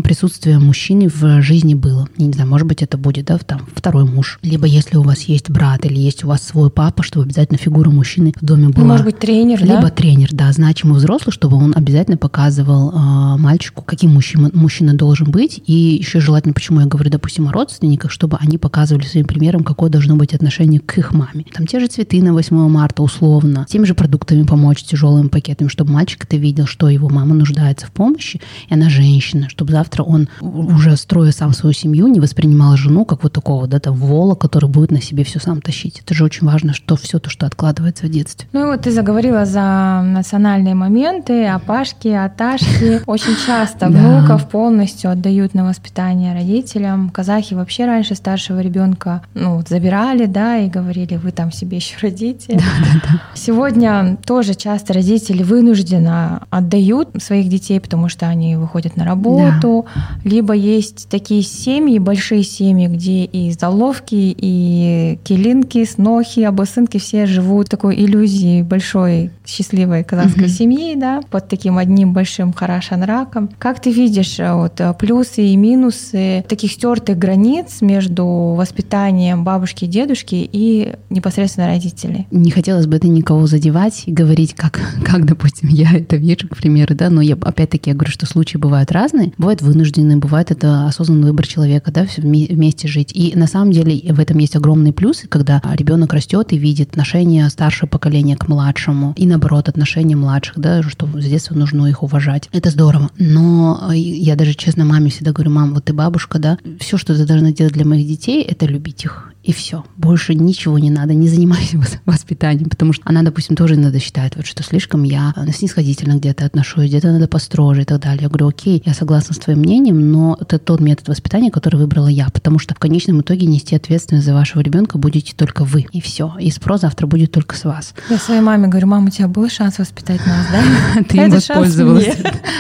[0.03, 2.07] присутствие мужчины в жизни было.
[2.17, 4.39] Я не знаю, может быть, это будет, да, там, второй муж.
[4.41, 7.89] Либо если у вас есть брат или есть у вас свой папа, чтобы обязательно фигура
[7.89, 8.85] мужчины в доме была.
[8.85, 9.89] Может быть, тренер, Либо да?
[9.89, 15.61] тренер, да, значимый взрослый, чтобы он обязательно показывал э, мальчику, каким мужчина, мужчина должен быть.
[15.65, 19.89] И еще желательно, почему я говорю, допустим, о родственниках, чтобы они показывали своим примером, какое
[19.89, 21.45] должно быть отношение к их маме.
[21.53, 25.91] Там те же цветы на 8 марта условно, теми же продуктами помочь, тяжелыми пакетами, чтобы
[25.91, 30.29] мальчик это видел, что его мама нуждается в помощи, и она женщина, чтобы завтра он,
[30.41, 34.69] уже строя сам свою семью, не воспринимал жену как вот такого, да, там, вола, который
[34.69, 35.99] будет на себе все сам тащить.
[35.99, 38.47] Это же очень важно, что все то, что откладывается в детстве.
[38.53, 43.01] Ну и вот ты заговорила за национальные моменты, опашки, аташки.
[43.05, 47.09] Очень часто внуков полностью отдают на воспитание родителям.
[47.09, 52.53] Казахи вообще раньше старшего ребенка ну, забирали, да, и говорили, вы там себе еще родите.
[52.53, 53.21] Да, да, да.
[53.33, 59.85] Сегодня тоже часто родители вынужденно отдают своих детей, потому что они выходят на работу.
[59.95, 60.01] Да.
[60.23, 67.69] Либо есть такие семьи, большие семьи, где и заловки, и килинки, снохи, абосынки все живут
[67.69, 70.51] такой иллюзии большой счастливой казахской угу.
[70.51, 73.49] семьи, да, под таким одним большим хорошим раком.
[73.59, 79.85] Как ты видишь э, вот, э, плюсы и минусы таких стертых границ между воспитанием бабушки
[79.85, 82.27] и дедушки и непосредственно непосредственно родителей.
[82.31, 86.57] Не хотелось бы это никого задевать и говорить, как, как допустим, я это вижу, к
[86.57, 89.33] примеру, да, но я опять-таки я говорю, что случаи бывают разные.
[89.37, 93.11] Бывают вынужденные, бывает это осознанный выбор человека, да, все вместе жить.
[93.13, 97.49] И на самом деле в этом есть огромные плюсы, когда ребенок растет и видит отношение
[97.49, 102.49] старшего поколения к младшему, и наоборот, отношения младших, да, что с детства нужно их уважать.
[102.51, 103.09] Это здорово.
[103.17, 107.25] Но я даже честно маме всегда говорю, мам, вот ты бабушка, да, все, что ты
[107.25, 109.83] должна делать для моих детей, это любить их и все.
[109.97, 114.45] Больше ничего не надо, не занимайся воспитанием, потому что она, допустим, тоже иногда считает, вот,
[114.45, 118.23] что слишком я снисходительно где-то отношусь, где-то надо построже и так далее.
[118.23, 122.07] Я говорю, окей, я согласна с твоим мнением, но это тот метод воспитания, который выбрала
[122.07, 125.99] я, потому что в конечном итоге нести ответственность за вашего ребенка будете только вы, и
[125.99, 126.33] все.
[126.39, 127.93] И спрос завтра будет только с вас.
[128.09, 131.03] Я своей маме говорю, мама, у тебя был шанс воспитать нас, да?
[131.09, 132.17] Ты им воспользовалась.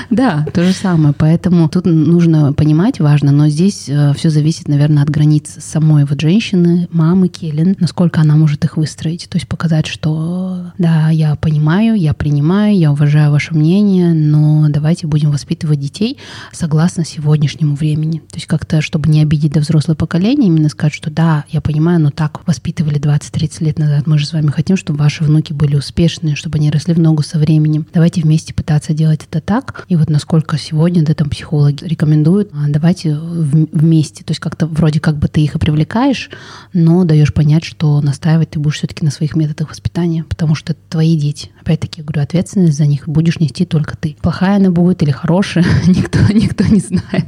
[0.09, 1.15] Да, то же самое.
[1.17, 6.21] Поэтому тут нужно понимать, важно, но здесь э, все зависит, наверное, от границ самой вот
[6.21, 9.27] женщины, мамы Келлен, насколько она может их выстроить.
[9.29, 15.07] То есть показать, что да, я понимаю, я принимаю, я уважаю ваше мнение, но давайте
[15.07, 16.17] будем воспитывать детей
[16.51, 18.19] согласно сегодняшнему времени.
[18.19, 21.99] То есть как-то, чтобы не обидеть до взрослое поколение, именно сказать, что да, я понимаю,
[21.99, 24.07] но так воспитывали 20-30 лет назад.
[24.07, 27.23] Мы же с вами хотим, чтобы ваши внуки были успешные, чтобы они росли в ногу
[27.23, 27.87] со временем.
[27.93, 29.85] Давайте вместе пытаться делать это так.
[29.89, 34.23] И вот насколько сегодня, да, там психологи рекомендуют, а, давайте вместе.
[34.23, 36.29] То есть как-то вроде как бы ты их и привлекаешь,
[36.73, 40.81] но даешь понять, что настаивать ты будешь все-таки на своих методах воспитания, потому что это
[40.89, 41.51] твои дети.
[41.61, 44.15] Опять-таки, говорю, ответственность за них будешь нести только ты.
[44.21, 47.25] Плохая она будет или хорошая, никто, никто не знает.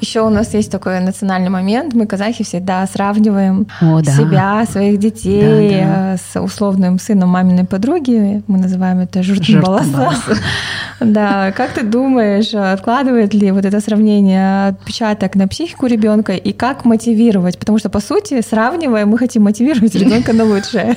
[0.00, 1.94] Еще у нас есть такой национальный момент.
[1.94, 4.12] Мы, казахи, всегда сравниваем О, да.
[4.12, 6.16] себя, своих детей да, да.
[6.16, 8.42] с условным сыном маминой подруги.
[8.46, 10.12] Мы называем это журтин баласа.
[11.00, 16.84] Да, как ты думаешь, откладывает ли вот это сравнение отпечаток на психику ребенка и как
[16.84, 17.58] мотивировать?
[17.58, 20.96] Потому что, по сути, сравнивая, мы хотим мотивировать ребенка на лучшее.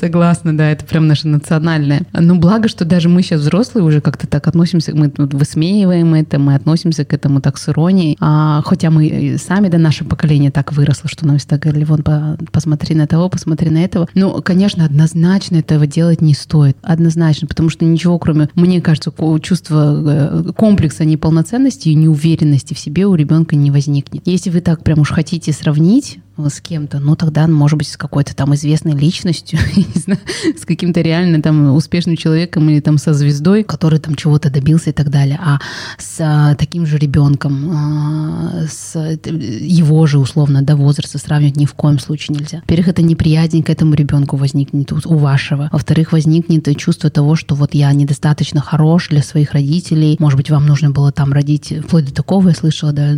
[0.00, 2.02] Согласна, да, это прям наше национальное.
[2.12, 6.54] Но благо, что даже мы сейчас взрослые уже как-то так относимся, мы высмеиваем это, мы
[6.54, 8.16] относимся к этому так с иронией.
[8.20, 12.04] А, хотя мы сами, да, наше поколение так выросло, что нам всегда говорили, вон,
[12.52, 14.08] посмотри на того, посмотри на этого.
[14.14, 16.76] Ну, конечно, однозначно этого делать не стоит.
[16.82, 23.06] Однозначно, потому что ничего, кроме, мне кажется, чувства э, комплекса неполноценности и неуверенности в себе
[23.06, 24.22] у ребенка не возникнет.
[24.26, 26.18] Если вы так прям уж хотите сравнить,
[26.48, 29.58] с кем-то, ну тогда, может быть, с какой-то там известной личностью,
[30.56, 34.92] с каким-то реально там успешным человеком или там со звездой, который там чего-то добился и
[34.92, 35.38] так далее.
[35.42, 35.58] А
[35.98, 41.74] с а, таким же ребенком, а, с его же условно до возраста сравнивать ни в
[41.74, 42.58] коем случае нельзя.
[42.60, 45.68] Во-первых, это неприязнь к этому ребенку возникнет у вашего.
[45.72, 50.16] Во-вторых, возникнет чувство того, что вот я недостаточно хорош для своих родителей.
[50.18, 53.14] Может быть, вам нужно было там родить, вплоть до такого я слышала, да,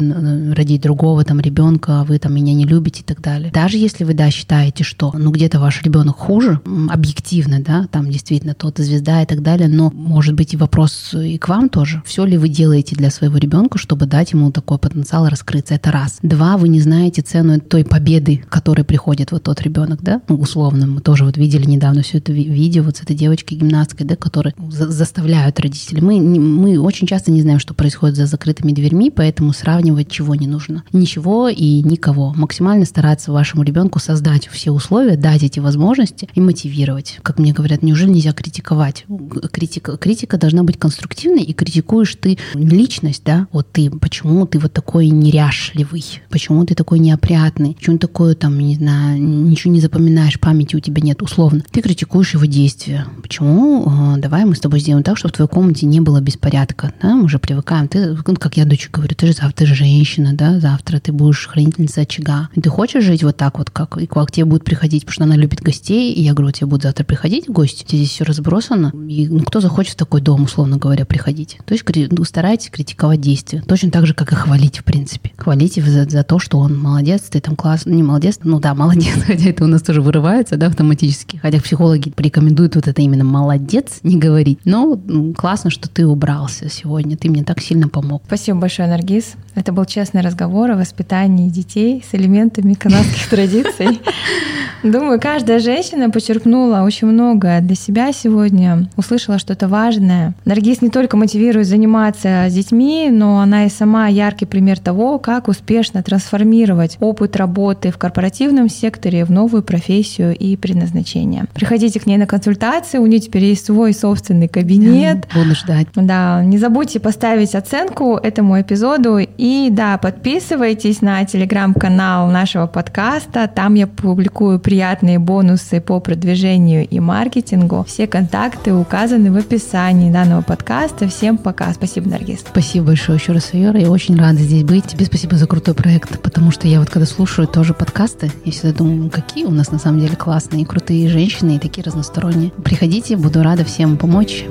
[0.55, 3.51] родить другого там ребенка, а вы там меня не любите и так далее.
[3.53, 6.61] Даже если вы, да, считаете, что, ну, где-то ваш ребенок хуже,
[6.91, 11.39] объективно, да, там действительно тот звезда и так далее, но может быть и вопрос и
[11.39, 12.03] к вам тоже.
[12.07, 15.75] Все ли вы делаете для своего ребенка, чтобы дать ему такой потенциал раскрыться?
[15.75, 16.19] Это раз.
[16.23, 20.87] Два, вы не знаете цену той победы, которой приходит вот тот ребенок, да, ну, условно,
[20.87, 24.55] мы тоже вот видели недавно все это видео вот с этой девочкой гимнасткой, да, которые
[24.71, 26.01] за заставляют родителей.
[26.01, 30.35] Мы, не, мы очень часто не знаем, что происходит за закрытыми дверьми, поэтому сравнивать чего
[30.35, 30.85] не нужно.
[30.93, 32.33] Ничего и никого.
[32.37, 37.19] Максимально стараться вашему ребенку создать все условия, дать эти возможности и мотивировать.
[37.23, 39.07] Как мне говорят, неужели нельзя критиковать?
[39.51, 44.75] Критика, критика должна быть конструктивной, и критикуешь ты личность, да, вот ты, почему ты вот
[44.75, 50.77] такой неряшливый, почему ты такой неопрятный, почему такой там, не знаю, ничего не запоминаешь, памяти
[50.77, 51.65] у тебя нет, условно.
[51.71, 53.07] Ты критикуешь его действия.
[53.23, 53.85] Почему?
[53.87, 56.93] А, давай мы с тобой сделаем так, чтобы в твоей комнате не было беспорядка.
[57.01, 57.15] Да?
[57.15, 57.89] Мы уже привыкаем.
[57.89, 62.49] Ты, как я дочь говорю, ты же завтра женщина, да, завтра ты будешь хранительница очага.
[62.55, 65.23] И ты хочешь жить вот так вот, как, и как тебе будут приходить, потому что
[65.23, 69.29] она любит гостей, и я говорю, тебе будут завтра приходить гости, здесь все разбросано, и
[69.29, 71.59] ну, кто захочет в такой дом, условно говоря, приходить.
[71.65, 73.63] То есть ну, старайтесь критиковать действия.
[73.69, 75.31] Точно так же, как и хвалить, в принципе.
[75.37, 79.15] Хвалите за, за то, что он молодец, ты там класс, не молодец, ну да, молодец,
[79.27, 81.37] хотя это у нас тоже вырывается, да, автоматически.
[81.37, 84.59] Хотя психологи рекомендуют вот это именно молодец не говорить.
[84.65, 88.25] Но ну, классно, что ты убрался сегодня, ты мне так сильно помог.
[88.27, 89.35] Спасибо большое, Наргиз.
[89.55, 94.01] Это был честный разговор о воспитании детей с элементами канадских традиций.
[94.83, 100.35] Думаю, каждая женщина почерпнула очень много для себя сегодня, услышала что-то важное.
[100.45, 105.47] Наргиз не только мотивирует заниматься с детьми, но она и сама яркий пример того, как
[105.47, 111.45] успешно трансформировать опыт работы в корпоративном секторе в новую профессию и предназначение.
[111.55, 115.29] Приходите к ней на консультации, у нее теперь есть свой собственный кабинет.
[115.33, 115.87] Буду ждать.
[115.95, 123.75] Да, не забудьте поставить оценку этому эпизоду и да, подписывайтесь на телеграм-канал нашего подкаста, там
[123.75, 127.85] я публикую приятные бонусы по продвижению и маркетингу.
[127.87, 131.09] Все контакты указаны в описании данного подкаста.
[131.09, 131.73] Всем пока.
[131.73, 132.41] Спасибо, Наргиз.
[132.41, 133.79] Спасибо большое еще раз, Юра.
[133.79, 134.87] Я очень рада здесь быть.
[134.87, 138.73] Тебе спасибо за крутой проект, потому что я вот когда слушаю тоже подкасты, я всегда
[138.73, 142.51] думаю, какие у нас на самом деле классные крутые женщины, и такие разносторонние.
[142.65, 144.45] Приходите, буду рада всем помочь.